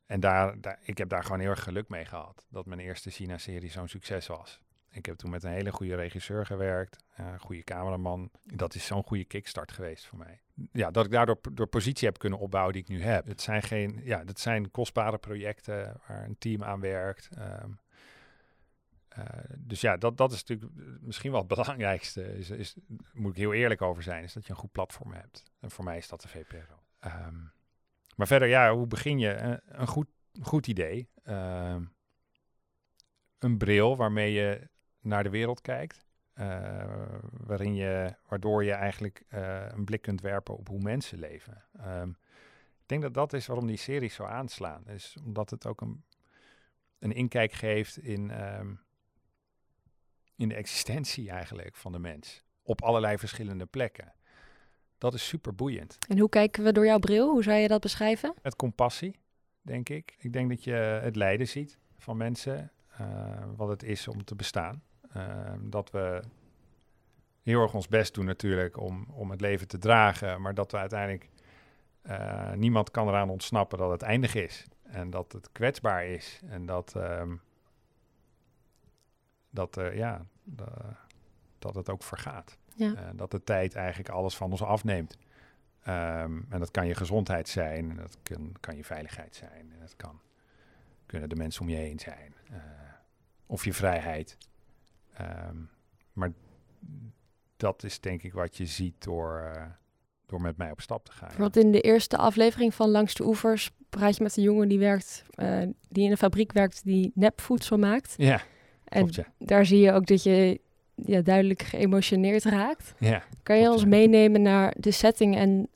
[0.05, 2.45] en daar, ik heb daar gewoon heel erg geluk mee gehad.
[2.49, 4.59] Dat mijn eerste China-serie zo'n succes was.
[4.95, 8.29] Ik heb toen met een hele goede regisseur gewerkt, eh, een goede cameraman.
[8.43, 10.41] Dat is zo'n goede kickstart geweest voor mij.
[10.71, 13.25] Ja, dat ik daardoor de positie heb kunnen opbouwen die ik nu heb.
[13.25, 17.29] Het zijn geen, ja, dat zijn kostbare projecten waar een team aan werkt.
[17.37, 17.69] Ehm,
[19.07, 19.25] eh,
[19.57, 22.37] dus ja, dat, dat is natuurlijk misschien wel het belangrijkste.
[22.37, 22.75] Is, is,
[23.13, 25.43] moet ik heel eerlijk over zijn, is dat je een goed platform hebt.
[25.59, 26.79] En voor mij is dat de VPRO.
[26.99, 27.35] Ehm,
[28.15, 29.41] maar verder, ja, hoe begin je?
[29.41, 30.07] Uh, een goed,
[30.41, 31.09] goed idee.
[31.23, 31.83] Ehm,
[33.39, 36.05] een bril waarmee je naar de wereld kijkt.
[36.35, 41.63] Uh, waarin je, waardoor je eigenlijk een blik kunt werpen op hoe mensen leven.
[41.85, 42.09] Um,
[42.81, 44.87] ik denk dat dat is waarom die series zo aanslaan.
[44.87, 46.03] Is omdat het ook een,
[46.99, 48.31] een inkijk geeft in
[50.35, 52.43] in de existentie eigenlijk van de mens.
[52.63, 54.13] Op allerlei verschillende plekken.
[54.97, 55.97] Dat is super boeiend.
[56.07, 57.29] En hoe kijken we door jouw bril?
[57.29, 58.33] Hoe zou je dat beschrijven?
[58.41, 59.19] Met compassie,
[59.61, 60.15] denk ik.
[60.17, 62.71] Ik denk dat je het lijden ziet van mensen.
[63.01, 63.07] Uh,
[63.55, 64.83] wat het is om te bestaan.
[65.17, 66.21] Uh, dat we
[67.41, 70.41] heel erg ons best doen natuurlijk om, om het leven te dragen.
[70.41, 71.29] Maar dat we uiteindelijk...
[72.03, 74.65] Uh, niemand kan eraan ontsnappen dat het eindig is.
[74.83, 76.41] En dat het kwetsbaar is.
[76.47, 76.93] En dat...
[76.95, 77.41] Um,
[79.49, 80.25] dat, uh, ja,
[81.59, 82.57] dat het ook vergaat.
[82.75, 82.91] Ja.
[82.91, 85.17] Uh, dat de tijd eigenlijk alles van ons afneemt.
[85.87, 89.79] Um, en dat kan je gezondheid zijn, en dat kan, kan je veiligheid zijn, en
[89.79, 90.19] dat kan,
[91.05, 92.33] kunnen de mensen om je heen zijn.
[92.51, 92.57] Uh,
[93.45, 94.37] of je vrijheid.
[95.21, 95.69] Um,
[96.13, 96.31] maar
[97.57, 99.63] dat is denk ik wat je ziet door, uh,
[100.25, 101.31] door met mij op stap te gaan.
[101.37, 104.79] Want in de eerste aflevering van Langs de Oevers praat je met een jongen die
[104.79, 105.23] werkt,
[105.89, 108.13] die in een fabriek werkt die nepvoedsel maakt.
[108.17, 108.41] Ja.
[108.83, 109.25] En Klopt, ja.
[109.37, 110.61] daar zie je ook dat je
[110.95, 112.93] ja, duidelijk geëmotioneerd raakt.
[112.99, 113.87] Ja, kan je ons ja.
[113.87, 115.69] meenemen naar de setting en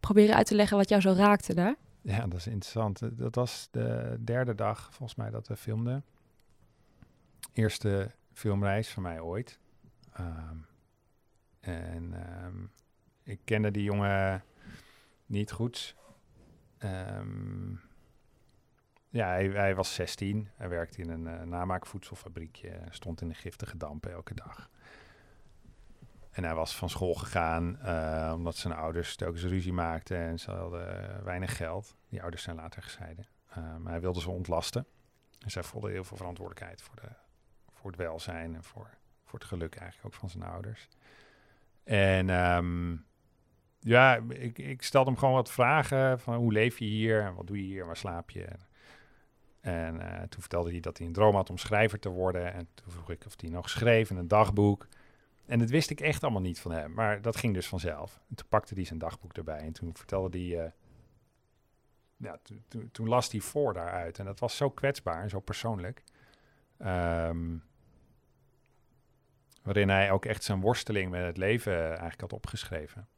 [0.00, 1.74] proberen uit te leggen wat jou zo raakte daar?
[2.00, 3.02] Ja, dat is interessant.
[3.02, 6.04] Eh, Dat was de derde dag, volgens mij, dat we filmden.
[7.52, 9.58] Eerste filmreis van mij ooit.
[10.20, 10.66] Um,
[11.60, 12.70] en um,
[13.22, 14.44] ik kende die jongen
[15.26, 15.96] niet goed.
[16.78, 17.80] Um,
[19.08, 20.48] ja, hij, hij, was 16.
[20.54, 22.80] Hij werkte in een uh, namaakvoedselfabriekje.
[22.90, 24.70] Stond in de giftige dampen elke dag.
[26.30, 30.50] En hij was van school gegaan uh, omdat zijn ouders telkens ruzie maakten en ze
[30.50, 31.96] hadden uh, weinig geld.
[32.08, 33.26] Die ouders zijn later gescheiden.
[33.54, 34.86] Maar hij wilde ze ontlasten.
[35.38, 37.08] En zij voelde heel veel verantwoordelijkheid voor, de,
[37.72, 38.90] voor het welzijn en voor,
[39.24, 40.88] voor het geluk eigenlijk ook van zijn ouders.
[41.84, 43.06] En um,
[43.80, 47.46] ja, ik, ik stelde hem gewoon wat vragen van hoe leef je hier en wat
[47.46, 48.44] doe je hier waar slaap je.
[48.44, 48.67] En
[49.62, 49.88] uh,
[50.28, 52.52] toen vertelde hij dat hij een droom had om schrijver te worden.
[52.52, 54.88] En toen vroeg ik of hij nog schreef in een dagboek.
[55.46, 56.92] En dat wist ik echt allemaal niet van hem.
[56.92, 58.20] Maar dat ging dus vanzelf.
[58.28, 59.58] En toen pakte hij zijn dagboek erbij.
[59.58, 60.64] En toen vertelde hij...
[60.64, 60.70] Uh,
[62.16, 62.38] ja,
[62.92, 64.18] toen, las hij voor daaruit.
[64.18, 66.02] En dat was zo kwetsbaar en zo persoonlijk.
[66.78, 67.62] Um,
[69.62, 73.08] waarin hij ook echt zijn worsteling met het leven eigenlijk had opgeschreven.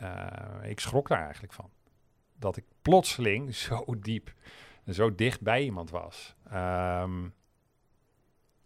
[0.00, 0.30] Uh,
[0.62, 1.70] ik schrok daar eigenlijk van.
[2.38, 4.34] Dat ik plotseling zo diep
[4.92, 6.36] zo dicht bij iemand was.
[6.46, 7.34] Um,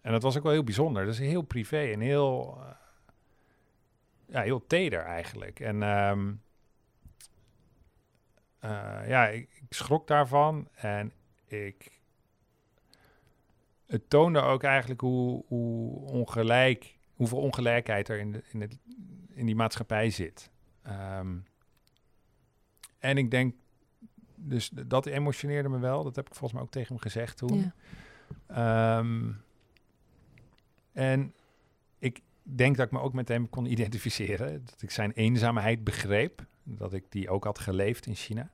[0.00, 1.04] en dat was ook wel heel bijzonder.
[1.04, 2.70] Dat is heel privé en heel, uh,
[4.26, 5.60] ja, heel teder eigenlijk.
[5.60, 6.42] En um,
[8.64, 11.12] uh, ja, ik, schrok daarvan en
[11.46, 11.96] ik...
[13.86, 18.78] Het toonde ook eigenlijk hoe, hoe ongelijk, hoeveel ongelijkheid er in, de, in, het,
[19.28, 20.50] in die maatschappij zit.
[20.86, 21.44] Um,
[22.98, 23.54] en ik denk
[24.38, 26.04] dus dat emotioneerde me wel.
[26.04, 27.72] Dat heb ik volgens mij ook tegen hem gezegd toen.
[28.48, 28.98] Ja.
[28.98, 29.42] Um,
[30.92, 31.34] en
[31.98, 34.64] ik denk dat ik me ook met hem kon identificeren.
[34.64, 36.46] Dat ik zijn eenzaamheid begreep.
[36.62, 38.50] Dat ik die ook had geleefd in China.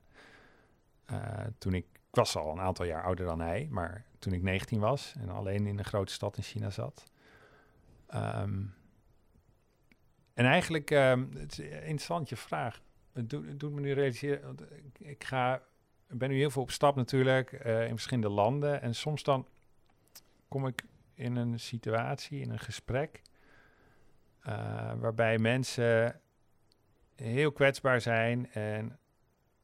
[1.11, 1.19] Uh,
[1.57, 4.79] toen ik, ik was al een aantal jaar ouder dan hij, maar toen ik 19
[4.79, 7.03] was en alleen in een grote stad in China zat.
[8.15, 8.73] Um,
[10.33, 12.81] en eigenlijk, um, het is een interessante vraag.
[13.13, 15.61] Het doet, het doet me nu realiseren, want ik, ik ga
[16.07, 18.81] ben nu heel veel op stap natuurlijk uh, in verschillende landen.
[18.81, 19.47] En soms dan
[20.47, 20.83] kom ik
[21.13, 23.21] in een situatie, in een gesprek,
[24.47, 26.21] uh, waarbij mensen
[27.15, 28.99] heel kwetsbaar zijn en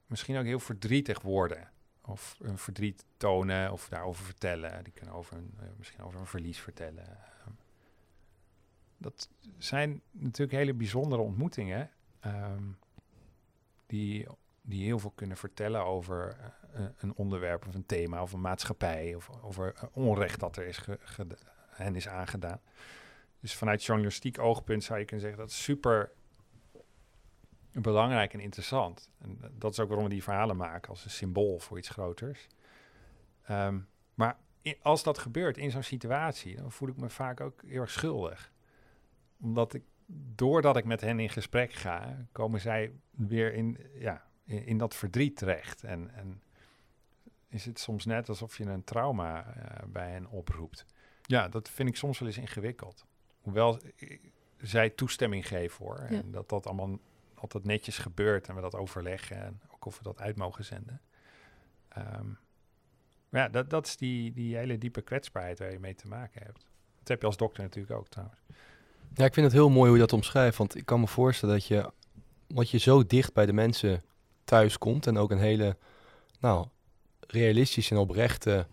[0.06, 1.70] misschien ook heel verdrietig worden.
[2.06, 4.84] Of hun verdriet tonen of daarover vertellen.
[4.84, 7.18] Die kunnen over uh, misschien over een verlies vertellen.
[8.98, 11.90] Dat zijn natuurlijk hele bijzondere ontmoetingen.
[12.26, 12.78] Um,
[13.86, 14.28] die
[14.62, 16.38] die heel veel kunnen vertellen over
[16.76, 20.66] uh, een onderwerp of een thema of een maatschappij of over uh, onrecht dat er
[20.66, 21.28] is ge,
[21.70, 22.60] hen is aangedaan.
[23.40, 26.12] Dus vanuit journalistiek oogpunt zou je kunnen zeggen dat het super
[27.72, 29.10] belangrijk en interessant.
[29.20, 31.90] En eh, dat is ook waarom we die verhalen maken als een symbool voor iets
[31.90, 32.48] groters.
[33.44, 33.80] Ehm,
[34.14, 34.38] maar
[34.82, 38.52] als dat gebeurt in zo'n situatie, dan voel ik me vaak ook heel erg schuldig.
[39.40, 39.84] Omdat ik,
[40.36, 44.96] doordat ik met hen in gesprek ga, komen zij weer in, ja, in, in dat
[44.96, 45.84] verdriet terecht.
[45.84, 46.42] En, en
[47.48, 50.86] is het soms net alsof je een trauma eh, bij hen oproept.
[51.22, 53.06] Ja, dat vind ik soms wel eens ingewikkeld.
[53.42, 53.80] Hoewel
[54.58, 56.08] zij toestemming geven hoor.
[56.10, 56.18] Ja.
[56.18, 57.00] En dat dat allemaal
[57.36, 59.44] altijd netjes gebeurt en we dat overleggen.
[59.44, 61.02] En ook of we dat uit mogen zenden.
[61.88, 62.28] Ehm,
[63.30, 66.42] maar ja, dat, dat is die, die hele diepe kwetsbaarheid waar je mee te maken
[66.44, 66.66] hebt.
[67.00, 68.40] Dat heb je als dokter natuurlijk ook trouwens.
[69.14, 70.58] Ja, ik vind het heel mooi hoe je dat omschrijft.
[70.58, 71.92] Want ik kan me voorstellen dat je,
[72.48, 74.04] wat je zo dicht bij de mensen
[74.44, 75.78] thuis komt en ook een hele,
[76.40, 76.68] nou,
[77.28, 78.68] realistische en oprechte,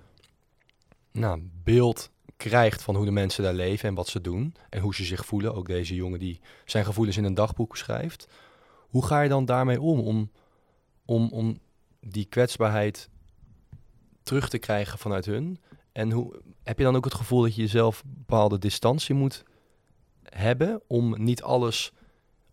[1.12, 4.94] nou, beeld krijgt van hoe de mensen daar leven en wat ze doen en hoe
[4.94, 5.54] ze zich voelen.
[5.54, 8.28] Ook deze jongen die zijn gevoelens in een dagboek schrijft.
[8.88, 10.00] Hoe ga je dan daarmee om?
[10.00, 10.30] Om,
[11.04, 11.58] om, om
[12.00, 13.08] die kwetsbaarheid
[14.22, 15.60] terug te krijgen vanuit hun?
[15.92, 19.44] En hoe, heb je dan ook het gevoel dat je jezelf bepaalde distantie moet
[20.22, 21.92] hebben om niet alles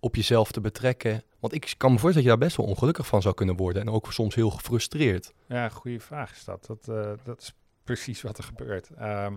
[0.06, 1.24] op jezelf te betrekken?
[1.40, 3.82] Want ik kan me voorstellen dat je daar best wel ongelukkig van zou kunnen worden
[3.82, 5.34] en ook soms heel gefrustreerd.
[5.48, 6.66] Ja, goede vraag is dat.
[6.66, 7.54] Dat, eh, dat is
[7.84, 8.90] precies wat er gebeurt.
[8.90, 9.36] Ehm,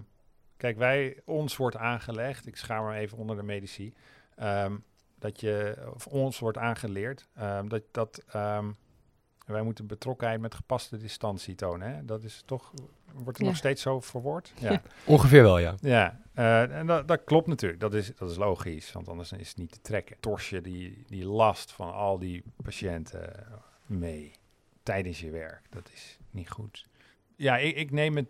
[0.57, 3.95] kijk, wij, ons wordt aangelegd, ik schaam me even onder de medici,
[4.37, 4.77] ehm,
[5.19, 8.25] dat je, of ons wordt aangeleerd, ehm, dat, dat
[9.47, 11.95] wij moeten betrokkenheid met gepaste distantie tonen.
[11.95, 12.05] Hè?
[12.05, 12.73] Dat is toch,
[13.15, 13.49] wordt er Ja.
[13.51, 14.53] nog steeds zo verwoord?
[14.59, 14.83] Ja.
[15.05, 15.75] Ongeveer wel, ja.
[15.81, 17.81] Ja, eh, en dat, dat klopt natuurlijk.
[17.81, 20.17] Dat is, dat is logisch, want anders is het niet te trekken.
[20.21, 23.47] Tors je die, die last van al die patiënten
[23.87, 24.33] mee
[24.83, 25.63] tijdens je werk.
[25.71, 26.89] Dat is niet goed.
[27.37, 28.29] Ja, ik, ik neem het...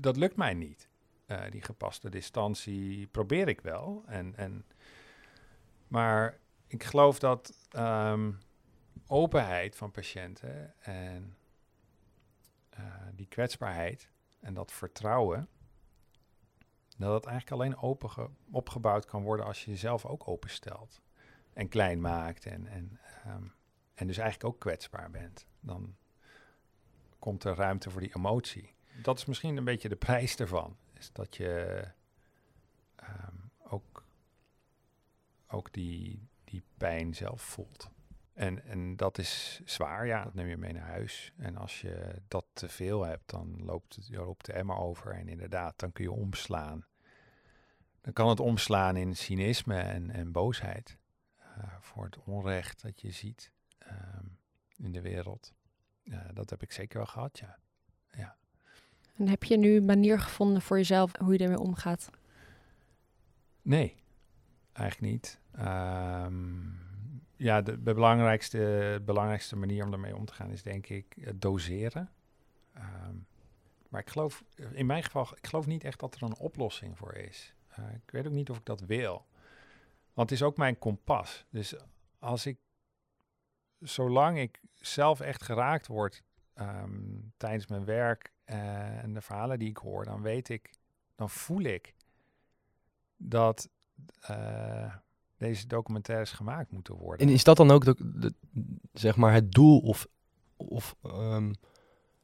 [0.00, 0.88] Dat lukt mij niet.
[1.26, 4.02] Eh, die gepaste distantie probeer ik wel.
[4.06, 4.64] En, en,
[5.88, 8.30] maar ik geloof dat ehm,
[9.06, 11.36] openheid van patiënten en
[12.72, 14.10] eh, die kwetsbaarheid
[14.40, 15.48] en dat vertrouwen
[16.96, 21.00] dat het eigenlijk alleen open ge- opgebouwd kan worden als je jezelf ook openstelt.
[21.52, 23.44] En klein maakt en, en, ehm,
[23.94, 25.46] en dus eigenlijk ook kwetsbaar bent.
[25.60, 25.96] Dan
[27.18, 28.74] komt er ruimte voor die emotie.
[29.02, 30.76] Dat is misschien een beetje de prijs ervan.
[30.92, 31.84] Is dat je
[32.96, 34.04] ehm, ook,
[35.46, 37.90] ook die, die pijn zelf voelt.
[38.34, 40.24] En, en dat is zwaar, ja.
[40.24, 41.32] Dat neem je mee naar huis.
[41.36, 45.12] En als je dat te veel hebt, dan loopt, het, loopt de emmer over.
[45.14, 46.86] En inderdaad, dan kun je omslaan.
[48.00, 50.98] Dan kan het omslaan in cynisme en, en boosheid.
[51.38, 54.26] eh, voor het onrecht dat je ziet ehm,
[54.76, 55.52] in de wereld.
[56.02, 57.58] Ja, dat heb ik zeker wel gehad, ja.
[59.16, 62.10] En heb je nu een manier gevonden voor jezelf hoe je ermee omgaat?
[63.62, 63.96] Nee,
[64.72, 65.40] eigenlijk niet.
[65.52, 66.60] Ehm,
[67.42, 72.10] ja, de, de belangrijkste, belangrijkste manier om ermee om te gaan is denk ik doseren.
[72.72, 73.16] Ehm,
[73.88, 77.14] maar ik geloof, in mijn geval, ik geloof niet echt dat er een oplossing voor
[77.14, 77.54] is.
[77.68, 79.26] Eh, ik weet ook niet of ik dat wil.
[80.14, 81.44] Want het is ook mijn kompas.
[81.50, 81.74] Dus
[82.18, 82.58] als ik,
[83.78, 86.22] zolang ik zelf echt geraakt word
[86.54, 90.70] ehm, tijdens mijn werk eh, en de verhalen die ik hoor, dan weet ik,
[91.14, 91.94] dan voel ik
[93.16, 93.68] dat
[94.20, 94.94] eh,
[95.42, 97.26] deze documentaires gemaakt moeten worden.
[97.26, 98.34] En is dat dan ook de, de-
[98.92, 100.06] zeg maar het doel of,
[100.56, 101.52] of ehm,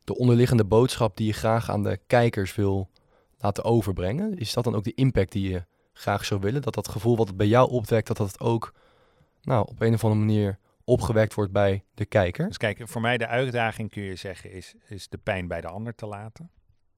[0.04, 2.90] de onderliggende boodschap die je graag aan de kijkers wil
[3.38, 4.38] laten overbrengen?
[4.38, 6.62] Is dat dan ook de impact die je graag zou willen?
[6.62, 8.74] Dat dat gevoel wat het bij jou opwekt, dat dat ook
[9.42, 12.46] nou, op een of andere manier opgewekt wordt bij de kijker?
[12.46, 15.68] Dus kijk, voor mij de uitdaging kun je zeggen is, is de pijn bij de
[15.68, 16.50] ander te laten.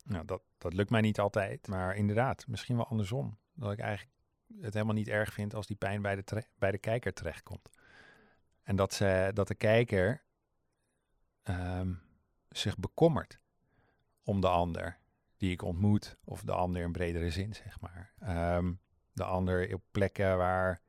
[0.04, 1.68] Nou, dat, dat lukt mij niet altijd.
[1.68, 3.38] Maar inderdaad, misschien wel andersom.
[3.54, 4.16] Dat ik eigenlijk
[4.60, 7.70] het helemaal niet erg vind als die pijn bij de, bij de kijker terechtkomt.
[8.62, 10.22] En dat, ze, dat de kijker
[11.42, 11.92] ehm,
[12.48, 13.40] zich bekommert
[14.24, 14.98] om de ander
[15.36, 16.16] die ik ontmoet.
[16.24, 18.12] Of de ander in bredere zin, zeg maar.
[18.18, 18.72] Ehm,
[19.12, 20.80] de ander op plekken waar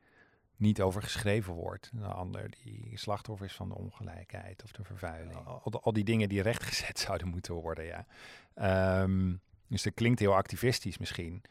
[0.55, 1.89] niet over geschreven wordt.
[1.93, 5.45] De ander die slachtoffer is van de ongelijkheid of de vervuiling.
[5.45, 8.05] Al, al die dingen die rechtgezet zouden moeten worden, ja.
[8.53, 9.35] Ehm,
[9.67, 11.41] dus dat klinkt heel activistisch misschien.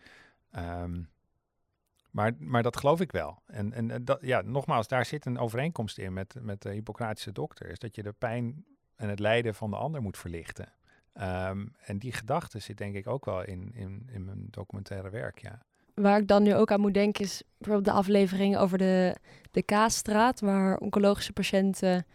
[2.11, 3.43] Maar, maar dat geloof ik wel.
[3.47, 7.71] En, en dat, ja, nogmaals, daar zit een overeenkomst in met, met de Hippocratische dokter.
[7.71, 8.65] Is dat je de pijn
[8.97, 10.73] en het lijden van de ander moet verlichten.
[11.13, 15.39] Ehm, en die gedachte zit denk ik ook wel in, in, in mijn documentaire werk,
[15.39, 15.63] ja.
[15.95, 19.17] Waar ik dan nu ook aan moet denken is bijvoorbeeld de aflevering over de,
[19.51, 22.07] de Kaasstraat, waar oncologische patiënten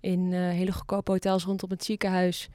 [0.00, 2.48] in eh, hele goedkope hotels rondom het ziekenhuis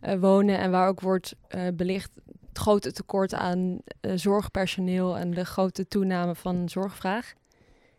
[0.00, 2.10] eh, wonen en waar ook wordt eh, belicht
[2.56, 7.34] het grote tekort aan eh, zorgpersoneel en de grote toename van zorgvraag.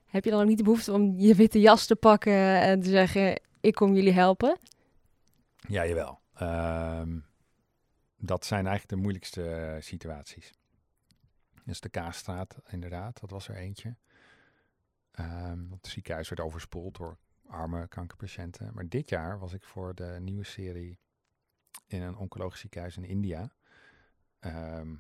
[0.05, 2.89] heb je dan ook niet de behoefte om je witte jas te pakken en te
[2.89, 4.57] zeggen, ik kom jullie helpen?
[5.67, 6.19] Ja, jawel.
[6.33, 7.19] Ehm,
[8.17, 10.53] dat zijn eigenlijk de moeilijkste eh, situaties.
[11.63, 13.95] Dus de Kaasstraat, inderdaad, dat was er eentje.
[15.19, 18.71] Um, het ziekenhuis werd overspoeld door arme kankerpatiënten.
[18.73, 20.99] Maar dit jaar was ik voor de nieuwe serie
[21.87, 23.51] in een oncologisch ziekenhuis in India.
[24.39, 24.95] Ehm,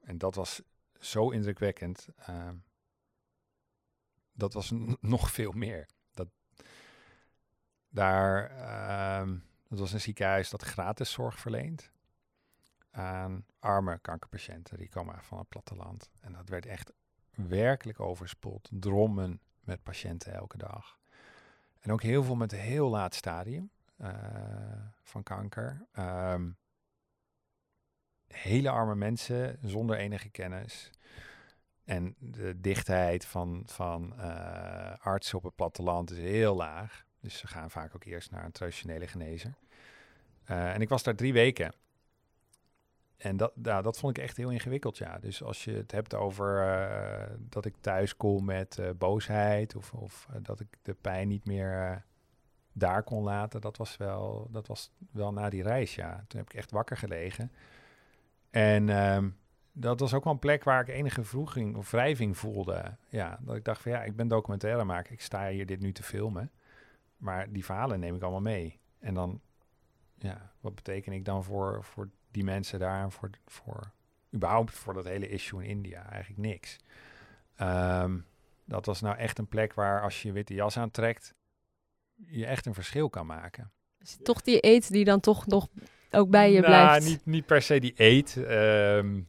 [0.00, 0.62] en dat was
[0.98, 2.08] zo indrukwekkend.
[4.32, 5.88] dat was nog veel meer.
[6.10, 6.28] Dat,
[7.88, 8.48] daar,
[9.68, 11.92] dat was een ziekenhuis dat gratis zorg verleent
[12.90, 14.78] aan arme kankerpatiënten.
[14.78, 16.10] Die komen van het platteland.
[16.20, 16.92] En dat werd echt
[17.34, 18.68] werkelijk overspoeld.
[18.72, 20.98] Drommen met patiënten elke dag.
[21.80, 24.10] En ook heel veel met een heel laat stadium uh,
[25.02, 25.86] van kanker.
[25.98, 26.56] Um,
[28.34, 30.90] hele arme mensen zonder enige kennis.
[31.84, 37.04] En de dichtheid van, van uh, artsen op het platteland is heel laag.
[37.20, 39.54] Dus ze gaan vaak ook eerst naar een traditionele genezer.
[40.50, 41.72] Uh, en ik was daar drie weken.
[43.16, 45.18] En dat, dat vond ik echt heel ingewikkeld, ja.
[45.18, 50.28] Dus als je het hebt over uh, dat ik thuis kom met boosheid of, of
[50.42, 52.04] dat ik de pijn niet meer
[52.72, 56.24] daar kon laten, dat was, wel, dat was wel na die reis, ja.
[56.28, 57.52] Toen heb ik echt wakker gelegen.
[58.54, 59.36] En um,
[59.72, 62.96] dat was ook wel een plek waar ik enige vroeging of wrijving voelde.
[63.08, 66.02] Ja, dat ik dacht van ja, ik ben documentairemaker, ik sta hier dit nu te
[66.02, 66.50] filmen.
[67.16, 68.80] Maar die verhalen neem ik allemaal mee.
[68.98, 69.40] En dan,
[70.18, 73.90] ja, wat beteken ik dan voor, voor die mensen daar voor, voor
[74.34, 76.78] überhaupt voor dat hele issue in India eigenlijk niks.
[77.60, 78.26] Um,
[78.64, 81.34] dat was nou echt een plek waar als je witte jas aantrekt,
[82.26, 83.72] je echt een verschil kan maken.
[83.98, 85.68] Is toch die eet die dan toch nog
[86.14, 87.06] ook bij je nou, blijft?
[87.06, 88.36] Niet, niet per se die eet.
[88.36, 89.26] Um,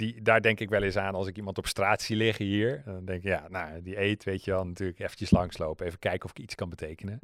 [0.00, 2.82] die, daar denk ik wel eens aan als ik iemand op straat zie liggen hier.
[2.84, 5.86] Dan denk ik, ja, nou, die eet, weet je wel, natuurlijk eventjes langslopen.
[5.86, 7.20] Even kijken of ik iets kan betekenen.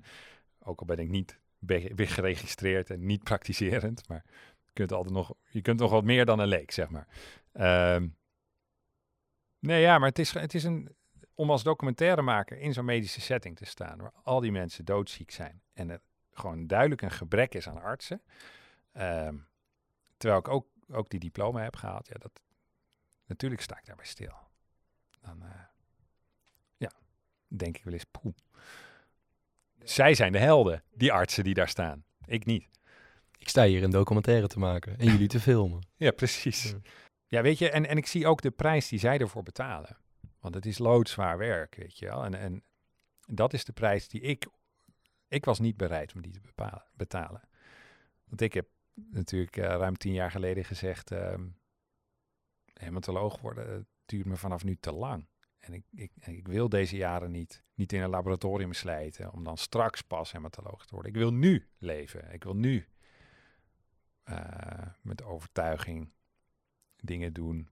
[0.58, 4.08] Ook al ben ik niet weer geregistreerd en niet praktiserend.
[4.08, 4.24] Maar
[4.64, 7.08] je kunt altijd nog, je kunt nog wat meer dan een leek, zeg maar.
[7.94, 8.16] Um,
[9.58, 10.88] nee, ja, maar het is, het is een,
[11.34, 15.62] om als documentairemaker in zo'n medische setting te staan, waar al die mensen doodziek zijn
[15.72, 16.00] en er
[16.38, 18.22] gewoon duidelijk een gebrek is aan artsen.
[18.92, 19.46] Um,
[20.16, 22.40] terwijl ik ook, ook die diploma heb gehaald, ja, dat,
[23.26, 24.34] natuurlijk sta ik daarbij stil.
[25.20, 25.50] Dan, uh,
[26.76, 26.90] ja,
[27.48, 28.34] denk ik wel eens, poeh.
[29.82, 32.04] Zij zijn de helden, die artsen die daar staan.
[32.24, 32.68] Ik niet.
[33.38, 35.86] Ik sta hier een documentaire te maken en jullie te filmen.
[35.96, 36.70] Ja, precies.
[36.70, 36.78] Ja,
[37.26, 39.96] ja weet je, en, en ik zie ook de prijs die zij ervoor betalen.
[40.40, 42.24] Want het is loodzwaar werk, weet je wel.
[42.24, 42.64] En, en
[43.26, 44.46] dat is de prijs die ik...
[45.28, 46.40] Ik was niet bereid om die te
[46.92, 47.48] betalen.
[48.24, 51.10] Want ik heb natuurlijk uh, ruim tien jaar geleden gezegd...
[51.10, 51.34] Uh,
[52.72, 55.26] hematoloog worden duurt me vanaf nu te lang.
[55.58, 59.56] En ik, ik, ik, wil deze jaren niet, niet in een laboratorium slijten om dan
[59.56, 61.12] straks pas hematoloog te worden.
[61.12, 62.32] Ik wil nu leven.
[62.32, 62.86] Ik wil nu
[64.24, 66.12] uh, met overtuiging
[66.96, 67.68] dingen doen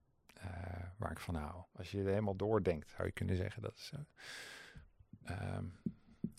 [0.98, 1.64] waar ik van hou.
[1.72, 3.92] Als je er helemaal doordenkt, zou je kunnen zeggen dat is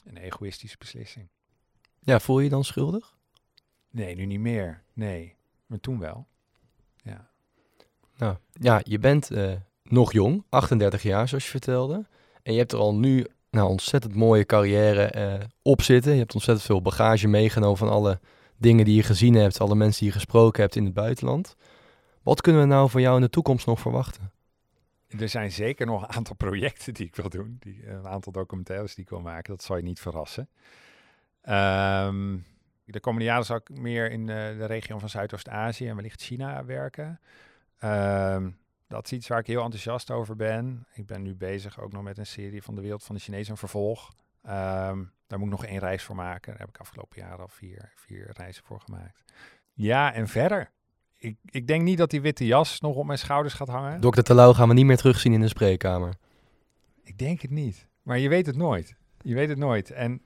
[0.06, 1.28] een egoïstische beslissing.
[2.00, 3.16] Ja, voel je je dan schuldig?
[3.92, 4.84] Nee, nu niet meer.
[4.94, 5.36] Nee,
[5.66, 6.28] maar toen wel.
[6.96, 7.30] Ja.
[8.18, 9.30] Nou, ja, je bent
[9.84, 12.06] nog jong, 38 jaar zoals je vertelde.
[12.44, 16.12] En je hebt er al nu nou, ontzettend mooie carrière eh, op zitten.
[16.12, 18.20] Je hebt ontzettend veel bagage meegenomen van alle
[18.58, 21.56] dingen die je gezien hebt, alle mensen die je gesproken hebt in het buitenland.
[22.24, 24.32] Wat kunnen we nou van jou in de toekomst nog verwachten?
[25.08, 27.58] Er zijn zeker nog een aantal projecten die ik wil doen.
[27.60, 29.54] Die, een aantal documentaires die ik wil maken.
[29.54, 30.50] Dat zal je niet verrassen.
[31.42, 32.46] Um,
[32.86, 36.66] de komende jaren zal ik meer in uh, de regio van Zuidoost-Azië en wellicht China
[36.66, 37.20] werken.
[37.84, 40.88] Um, dat is iets waar ik heel enthousiast over ben.
[40.94, 43.58] Ik ben nu bezig ook nog met een serie van de wereld van de Chinezen,
[43.58, 44.14] vervolg.
[44.44, 46.52] Um, daar moet ik nog één reis voor maken.
[46.52, 49.24] Daar heb ik afgelopen jaar al vier, vier reizen voor gemaakt.
[49.74, 50.72] Ja, en verder.
[51.26, 54.02] Ik, ik denk niet dat die witte jas nog op mijn schouders gaat hangen.
[54.02, 56.14] Dokter Terlouw gaan we niet meer terugzien in de spreekkamer.
[57.04, 57.88] Ik denk het niet.
[58.02, 58.96] Maar je weet het nooit.
[59.22, 59.92] Je weet het nooit.
[59.92, 60.22] En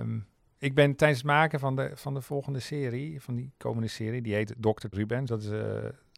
[0.00, 0.26] um,
[0.58, 4.22] ik ben tijdens het maken van de, van de volgende serie, van die komende serie,
[4.22, 4.86] die heet Dr.
[4.90, 5.24] Ruben.
[5.24, 5.60] Dat is uh,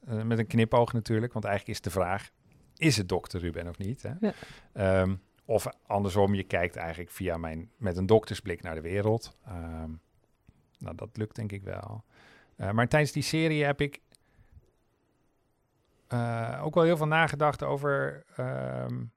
[0.08, 2.30] uh, met een knipoog natuurlijk, want eigenlijk is de vraag,
[2.76, 3.38] is het Dr.
[3.38, 4.02] Ruben of niet?
[4.02, 4.12] Hè?
[4.20, 5.00] Ja.
[5.00, 9.36] Um, of andersom, je kijkt eigenlijk via mijn, met een doktersblik naar de wereld.
[9.48, 10.00] Um,
[10.78, 12.04] nou, dat lukt denk ik wel.
[12.60, 14.00] Uh, maar tijdens die serie heb ik
[16.60, 19.12] ook wel heel veel nagedacht over um,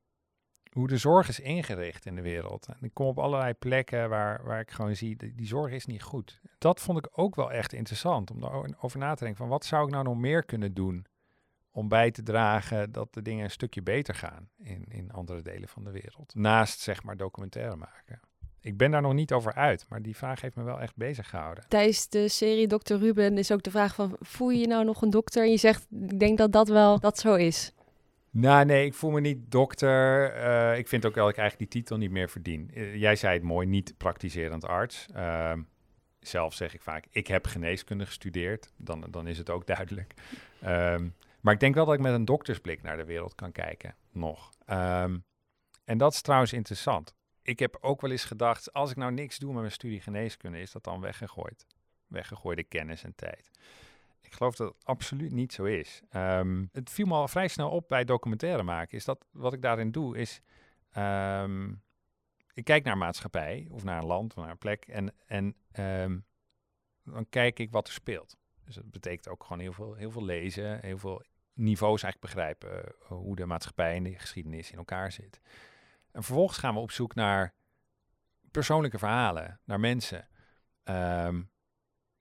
[0.72, 2.68] hoe de zorg is ingericht in de wereld.
[2.68, 5.86] En ik kom op allerlei plekken waar, waar ik gewoon zie, die, die zorg is
[5.86, 6.41] niet goed.
[6.58, 9.86] Dat vond ik ook wel echt interessant, om daarover na te denken van wat zou
[9.86, 11.06] ik nou nog meer kunnen doen
[11.72, 15.70] om bij te dragen dat de dingen een stukje beter gaan in, in andere delen
[15.70, 16.36] van de wereld.
[16.36, 18.20] Naast zeg maar documentaire maken.
[18.64, 21.30] Ik ben daar nog niet over uit, maar die vraag heeft me wel echt bezig
[21.30, 21.64] gehouden.
[21.68, 22.93] Tijdens de serie Dr.
[22.93, 25.43] Ruben is ook de vraag van, voel je je nou nog een dokter?
[25.43, 27.74] En je zegt, ik denk dat dat wel dat zo is.
[28.30, 30.32] Nou, nee, ik voel me niet dokter.
[30.34, 32.72] Eh, ik vind ook wel dat ik eigenlijk die titel niet meer verdien.
[32.74, 35.07] Eh, jij zei het mooi, niet praktiserend arts.
[35.14, 35.61] Ehm,
[36.20, 38.72] zelf zeg ik vaak, ik heb geneeskunde gestudeerd.
[38.78, 40.14] Dan, dan is het ook duidelijk.
[40.61, 41.07] Ehm,
[41.41, 44.49] maar ik denk wel dat ik met een doktersblik naar de wereld kan kijken, nog.
[44.66, 45.18] Ehm,
[45.84, 47.16] en dat is trouwens interessant.
[47.44, 50.62] Ik heb ook wel eens gedacht, als ik nou niks doe met mijn studie geneeskunde,
[50.62, 51.68] is dat dan weggegooid?
[52.08, 53.50] Weggegooide kennis en tijd.
[54.22, 56.02] Ik geloof dat het absoluut niet zo is.
[56.10, 58.98] Ehm, het viel me al vrij snel op bij documentaire maken.
[58.98, 60.41] Is dat wat ik daarin doe, is
[60.91, 61.72] ehm,
[62.54, 66.20] ik kijk naar maatschappij of naar een land of naar een plek en, en ehm,
[67.04, 68.38] dan kijk ik wat er speelt.
[68.66, 71.22] Dus dat betekent ook gewoon heel veel, heel veel lezen, heel veel
[71.54, 75.39] niveaus eigenlijk begrijpen uh, hoe de maatschappij en de geschiedenis in elkaar zit.
[76.14, 77.53] En vervolgens gaan we op zoek naar
[78.51, 80.28] persoonlijke verhalen, naar mensen.
[80.84, 81.51] Um,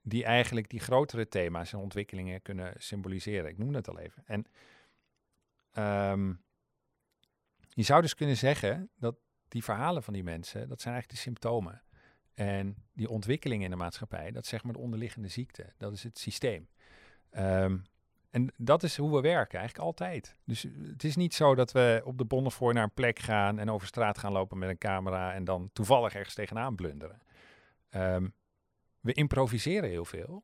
[0.01, 3.49] die eigenlijk die grotere thema's en ontwikkelingen kunnen symboliseren.
[3.49, 4.23] Ik noem het al even.
[4.25, 4.45] En
[6.11, 6.43] um,
[7.69, 9.15] je zou dus kunnen zeggen dat
[9.47, 11.83] die verhalen van die mensen, dat zijn eigenlijk de symptomen.
[12.33, 15.73] En die ontwikkelingen in de maatschappij, dat is zeg maar de onderliggende ziekte.
[15.77, 16.69] Dat is het systeem.
[17.31, 17.83] Um,
[18.33, 20.35] en dat is hoe we werken, eigenlijk altijd.
[20.43, 23.69] Dus het is niet zo dat we op de Bonnefoy naar een plek gaan en
[23.69, 27.21] over straat gaan lopen met een camera en dan toevallig ergens tegenaan blunderen.
[27.89, 28.33] Um,
[28.99, 30.43] we improviseren heel veel.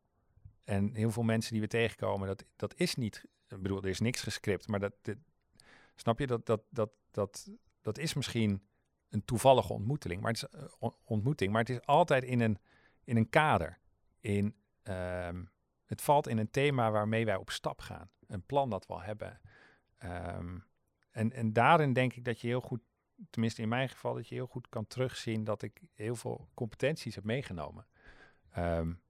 [0.64, 4.00] En heel veel mensen die we tegenkomen, dat, dat is niet, ik bedoel, er is
[4.00, 4.94] niks gescript, maar dat,
[5.96, 7.50] snap je, dat, dat, dat, dat,
[7.82, 8.64] dat is misschien
[9.10, 12.58] een toevallige ontmoeting, maar het is, uh, ontmoeting, maar het is altijd in een,
[13.04, 13.80] in een kader.
[14.20, 15.50] In, um,
[15.90, 19.02] het valt in een thema waarmee wij op stap gaan, een plan dat we al
[19.02, 19.40] hebben.
[20.04, 20.66] Um,
[21.12, 22.80] en, en daarin denk ik dat je heel goed,
[23.30, 27.16] tenminste in mijn geval, dat je heel goed kan terugzien dat ik heel veel competenties
[27.16, 27.86] heb meegenomen
[28.58, 29.02] um,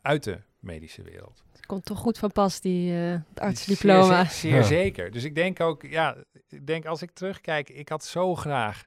[0.00, 1.44] uit de medische wereld.
[1.52, 4.24] Het komt toch goed van pas, die uh, artsdiploma.
[4.24, 5.10] Zeer, zeer zeker.
[5.10, 6.16] Dus ik denk ook, ja,
[6.48, 8.84] ik denk als ik terugkijk, ik had zo graag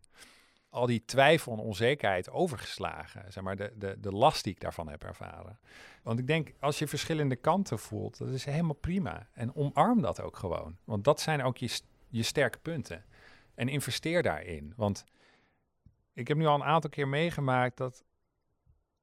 [0.76, 3.32] al die twijfel en onzekerheid overgeslagen.
[3.32, 5.60] Zeg maar, de, de, de last die ik daarvan heb ervaren.
[6.04, 9.28] Want ik denk, als je verschillende kanten voelt, dat is helemaal prima.
[9.34, 10.78] En omarm dat ook gewoon.
[10.84, 13.06] Want dat zijn ook je, je sterke punten.
[13.54, 14.74] En investeer daarin.
[14.76, 15.06] Want
[16.14, 18.04] ik heb nu al een aantal keer meegemaakt dat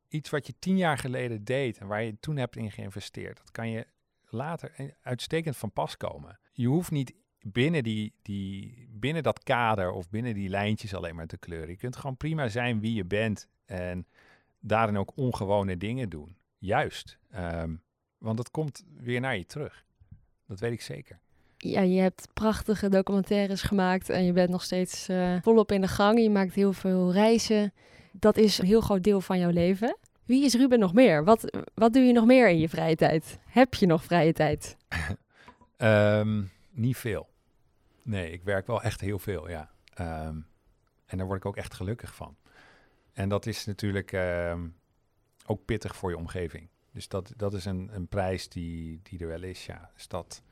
[0.09, 3.51] iets wat je tien jaar geleden deed en waar je toen hebt in geïnvesteerd, dat
[3.51, 3.87] kan je
[4.29, 6.39] later uitstekend van pas komen.
[6.53, 11.26] Je hoeft niet binnen, die, die, binnen dat kader of binnen die lijntjes alleen maar
[11.26, 11.68] te kleuren.
[11.68, 14.07] Je kunt gewoon prima zijn wie je bent en
[14.61, 16.36] daarin ook ongewone dingen doen.
[16.59, 17.18] Juist.
[17.36, 17.82] Um,
[18.18, 19.84] want het komt weer naar je terug.
[20.47, 21.18] Dat weet ik zeker.
[21.57, 25.88] Ja, je hebt prachtige documentaires gemaakt en je bent nog steeds uh, volop in de
[25.88, 26.20] gang.
[26.20, 27.72] Je maakt heel veel reizen.
[28.12, 29.97] Dat is een heel groot deel van jouw leven.
[30.24, 31.24] Wie is Ruben nog meer?
[31.24, 33.38] Wat, wat doe je nog meer in je vrije tijd?
[33.47, 34.76] Heb je nog vrije tijd?
[35.78, 37.28] um, niet veel.
[38.03, 39.71] Nee, ik werk wel echt heel veel, ja.
[40.01, 40.47] Um,
[41.07, 42.37] en daar word ik ook echt gelukkig van.
[43.13, 44.77] En dat is natuurlijk um,
[45.47, 46.69] ook pittig voor je omgeving.
[46.91, 49.91] Dus dat, dat is een, een prijs die, die er wel is, ja.
[49.95, 50.43] Dus dat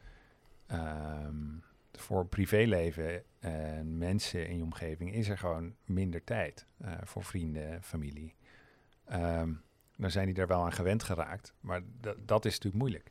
[1.92, 7.82] voor privéleven en mensen in je omgeving is er gewoon minder tijd uh, voor vrienden,
[7.82, 8.34] familie.
[9.96, 11.80] Dan zijn die er wel aan gewend geraakt, maar
[12.24, 13.10] dat is natuurlijk moeilijk.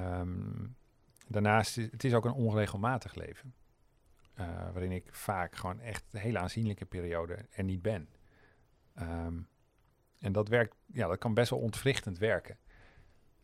[0.00, 0.76] Um,
[1.26, 3.54] daarnaast, het is ook een onregelmatig leven.
[4.38, 8.08] Uh, waarin ik vaak gewoon echt een hele aanzienlijke periode er niet ben.
[9.00, 9.48] Um,
[10.18, 12.58] en dat werkt, ja, dat kan best wel ontwrichtend werken.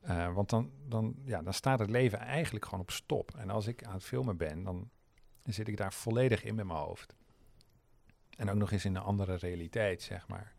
[0.04, 3.36] Uh, want dan, dan, ja, dan staat het leven eigenlijk gewoon op stop.
[3.36, 4.90] En als ik aan het filmen ben, dan
[5.42, 7.16] zit ik daar volledig in met mijn hoofd.
[8.36, 10.54] En ook nog eens in een andere realiteit, zeg maar.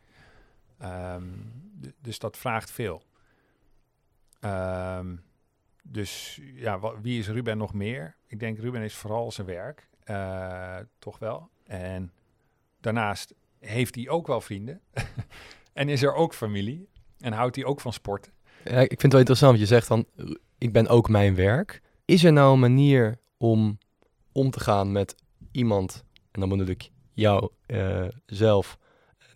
[1.15, 1.51] Um,
[1.99, 3.03] dus dat vraagt veel.
[4.41, 5.24] Um,
[5.84, 8.15] dus ja, wat, wie is Ruben nog meer?
[8.27, 11.49] Ik denk Ruben is vooral zijn werk, uh, toch wel.
[11.65, 12.11] En
[12.79, 14.81] daarnaast heeft hij ook wel vrienden.
[15.73, 16.89] en is er ook familie.
[17.19, 18.34] En houdt hij ook van sporten.
[18.63, 19.59] Ja, ik vind het wel interessant.
[19.59, 20.05] Je zegt dan,
[20.57, 21.81] ik ben ook mijn werk.
[22.05, 23.77] Is er nou een manier om
[24.34, 25.15] om te gaan met
[25.51, 28.77] iemand, en dan bedoel ik jou uh, zelf,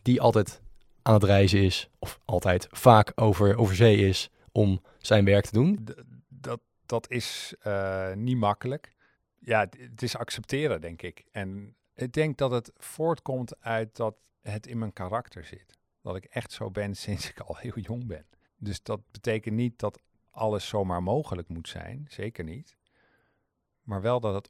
[0.01, 0.61] die altijd
[1.01, 5.51] aan het reizen is, of altijd vaak over, over zee is om zijn werk te
[5.51, 5.87] doen?
[6.87, 8.93] Dat, is uh, niet makkelijk.
[9.39, 11.25] Ja, het, is accepteren, denk ik.
[11.31, 15.77] En ik denk dat het voortkomt uit dat het in mijn karakter zit.
[16.01, 18.25] Dat ik echt zo ben sinds ik al heel jong ben.
[18.57, 19.99] Dus dat betekent niet dat
[20.31, 22.77] alles zomaar mogelijk moet zijn, zeker niet.
[23.81, 24.49] maar wel dat het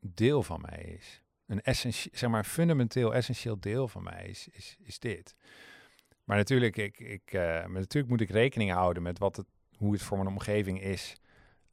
[0.00, 1.22] deel van mij is.
[1.46, 5.34] Een zeg maar, fundamenteel essentieel deel van mij is, is, is dit.
[6.24, 9.92] Maar natuurlijk, ik, ik, uh, maar natuurlijk moet ik rekening houden met wat het, hoe
[9.92, 11.16] het voor mijn omgeving is.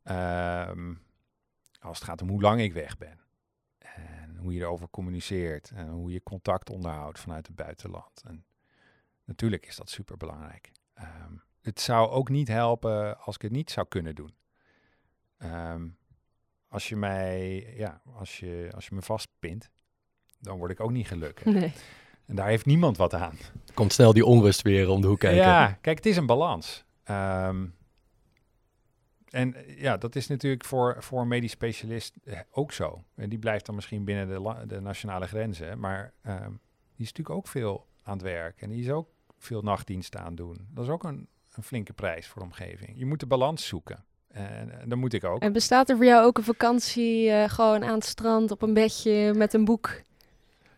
[0.07, 0.93] Ehm,
[1.79, 3.19] als het gaat om hoe lang ik weg ben.
[3.77, 5.71] En hoe je erover communiceert.
[5.75, 8.23] En hoe je contact onderhoudt vanuit het buitenland.
[8.25, 8.45] En
[9.23, 10.71] natuurlijk is dat super belangrijk.
[10.93, 14.35] Ehm, het zou ook niet helpen als ik het niet zou kunnen doen.
[15.37, 15.97] Um,
[16.67, 19.69] als je mij, ja, als je, als je me vastpint,
[20.39, 21.45] dan word ik ook niet gelukkig.
[21.53, 21.73] Nee.
[22.25, 23.37] En daar heeft niemand wat aan.
[23.73, 25.41] Komt snel die onrust weer om de hoek kijken.
[25.41, 26.85] Ja, kijk, het is een balans.
[27.09, 27.76] Um,
[29.29, 33.03] en ja, dat is natuurlijk voor, voor een medisch specialist eh, ook zo.
[33.15, 35.79] En die blijft dan misschien binnen de, de nationale grenzen.
[35.79, 36.59] Maar um,
[36.95, 38.61] die is natuurlijk ook veel aan het werk.
[38.61, 40.67] En die is ook veel nachtdiensten aan doen.
[40.73, 42.93] Dat is ook een, een flinke prijs voor de omgeving.
[42.95, 44.03] Je moet de balans zoeken.
[44.27, 45.41] En, en dat moet ik ook.
[45.41, 48.73] En bestaat er voor jou ook een vakantie uh, gewoon aan het strand op een
[48.73, 50.01] bedje met een boek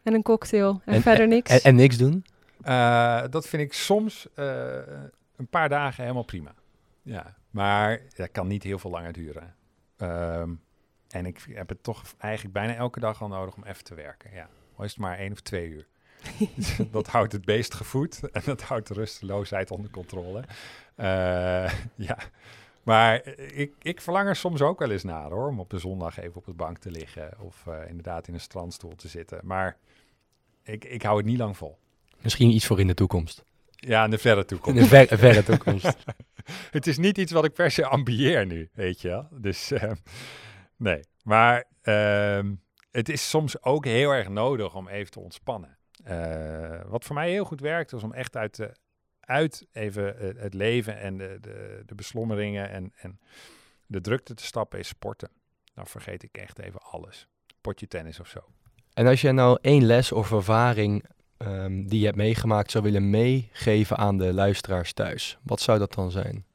[0.04, 1.52] en een cocktail en, verder niks?
[1.52, 2.26] En, en niks doen?
[2.66, 4.46] Uh, dat vind ik soms uh,
[5.36, 6.54] een paar dagen helemaal prima.
[7.02, 9.56] Ja, maar dat kan niet heel veel langer duren.
[9.98, 10.62] Um,
[11.08, 14.34] en ik heb het toch eigenlijk bijna elke dag al nodig om even te werken.
[14.34, 15.88] Ja, al is het maar één of twee uur.
[16.92, 20.44] dat houdt het beest gevoed en dat houdt de rusteloosheid onder controle.
[20.96, 22.18] Uh, ja,
[22.84, 26.20] maar ik, ik verlang er soms ook wel eens naar hoor, om op de zondag
[26.20, 29.40] even op de bank te liggen of uh, inderdaad in een strandstoel te zitten.
[29.44, 29.78] Maar
[30.64, 31.78] ik, ik hou het niet lang vol.
[32.22, 33.44] Misschien iets voor in de toekomst.
[33.72, 34.78] Ja, in de verre toekomst.
[34.78, 35.98] In de ver, verre toekomst.
[36.78, 39.28] het is niet iets wat ik per se ambieer nu, weet je wel.
[39.32, 39.92] Dus uh,
[40.78, 42.52] nee, maar uh,
[42.92, 45.78] het is soms ook heel erg nodig om even te ontspannen.
[46.08, 48.76] Uh, wat voor mij heel goed werkt, is om echt uit de
[49.20, 51.38] uit even het leven en de,
[51.86, 53.20] de, beslommeringen en, en
[53.86, 55.30] de drukte te stappen is sporten.
[55.74, 57.28] Dan vergeet ik echt even alles.
[57.62, 58.40] Potje tennis of zo.
[58.94, 61.06] En als je nou één les of ervaring
[61.42, 65.94] um, die je hebt meegemaakt zou willen meegeven aan de luisteraars thuis, wat zou dat
[65.94, 66.46] dan zijn?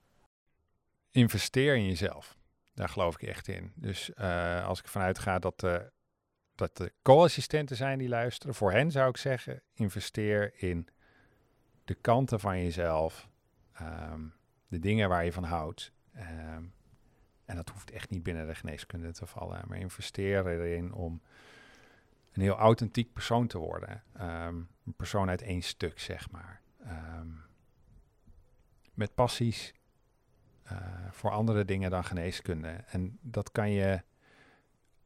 [1.11, 2.37] Investeer in jezelf.
[2.75, 3.73] Daar geloof ik echt in.
[3.75, 5.77] Dus uh, als ik vanuit ga dat, uh,
[6.55, 10.89] dat de co-assistenten zijn die luisteren, voor hen zou ik zeggen: investeer in
[11.85, 13.29] de kanten van jezelf,
[13.81, 14.35] um,
[14.69, 15.93] de dingen waar je van houdt.
[16.17, 16.73] Um,
[17.45, 21.23] en dat hoeft echt niet binnen de geneeskunde te vallen, maar investeer erin om
[22.35, 24.03] een heel authentiek persoon te worden.
[24.21, 26.63] Um, een persoon uit één stuk, zeg maar.
[28.95, 29.75] met passies
[30.73, 30.79] uh,
[31.11, 32.69] voor andere dingen dan geneeskunde.
[32.69, 34.03] En dat kan je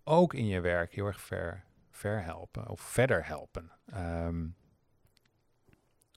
[0.04, 3.70] ook in je werk heel erg ver, ver helpen of verder helpen.
[3.94, 4.56] Um,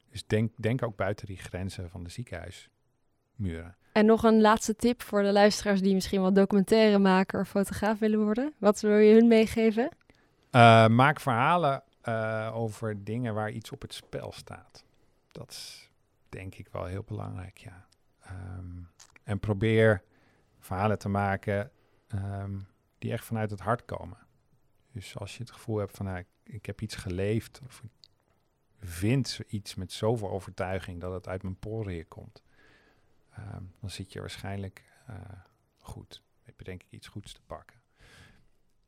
[0.09, 3.76] dus denk, denk ook buiten die grenzen van de ziekenhuismuren.
[3.91, 8.24] En nog een laatste tip voor de luisteraars die misschien wel documentairemaker of fotograaf willen
[8.24, 8.53] worden.
[8.57, 9.89] Wat wil je hun meegeven?
[10.52, 14.86] Uh, maak verhalen uh, over dingen waar iets op het spel staat.
[15.32, 15.89] Dat is
[16.30, 17.86] denk ik wel heel belangrijk, ja.
[18.58, 18.89] Um,
[19.24, 20.04] en probeer
[20.60, 21.72] verhalen te maken
[22.08, 24.18] um, die echt vanuit het hart komen.
[24.91, 27.91] Dus als je het gevoel hebt van, nou, ik, heb iets geleefd of ik
[28.80, 32.43] vind iets met zoveel overtuiging dat het uit mijn poriën komt,
[33.39, 35.16] um, dan zit je waarschijnlijk uh,
[35.78, 36.22] goed.
[36.43, 37.81] Heb je denk ik iets goeds te pakken.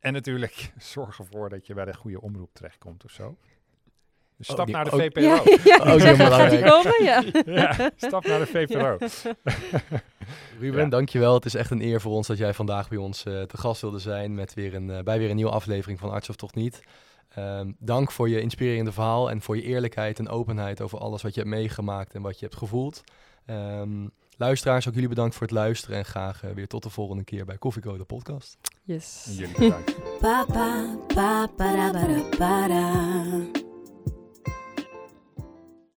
[0.04, 3.36] En natuurlijk zorg ervoor dat je bij de goede omroep terechtkomt of zo.
[4.36, 5.20] Dus stap oh, die, naar de oh, VPRO.
[5.20, 7.04] Ja, ja, oh, zeg, gaat die komen?
[7.04, 7.22] Ja.
[7.62, 8.98] ja, stap naar de VPRO.
[10.60, 10.88] Ruben, ja.
[10.88, 11.34] dankjewel.
[11.34, 13.80] Het is echt een eer voor ons dat jij vandaag bij ons uh, te gast
[13.80, 16.54] wilde zijn met weer een, uh, bij weer een nieuwe aflevering van Arts of Toch
[16.54, 16.82] Niet.
[17.38, 21.34] Um, dank voor je inspirerende verhaal en voor je eerlijkheid en openheid over alles wat
[21.34, 23.04] je hebt meegemaakt en wat je hebt gevoeld.
[23.46, 27.24] Um, luisteraars, ook jullie bedankt voor het luisteren en graag uh, weer tot de volgende
[27.24, 28.58] keer bij Koffieko, de podcast.
[28.82, 29.24] Yes.
[29.26, 29.94] En jullie bedankt.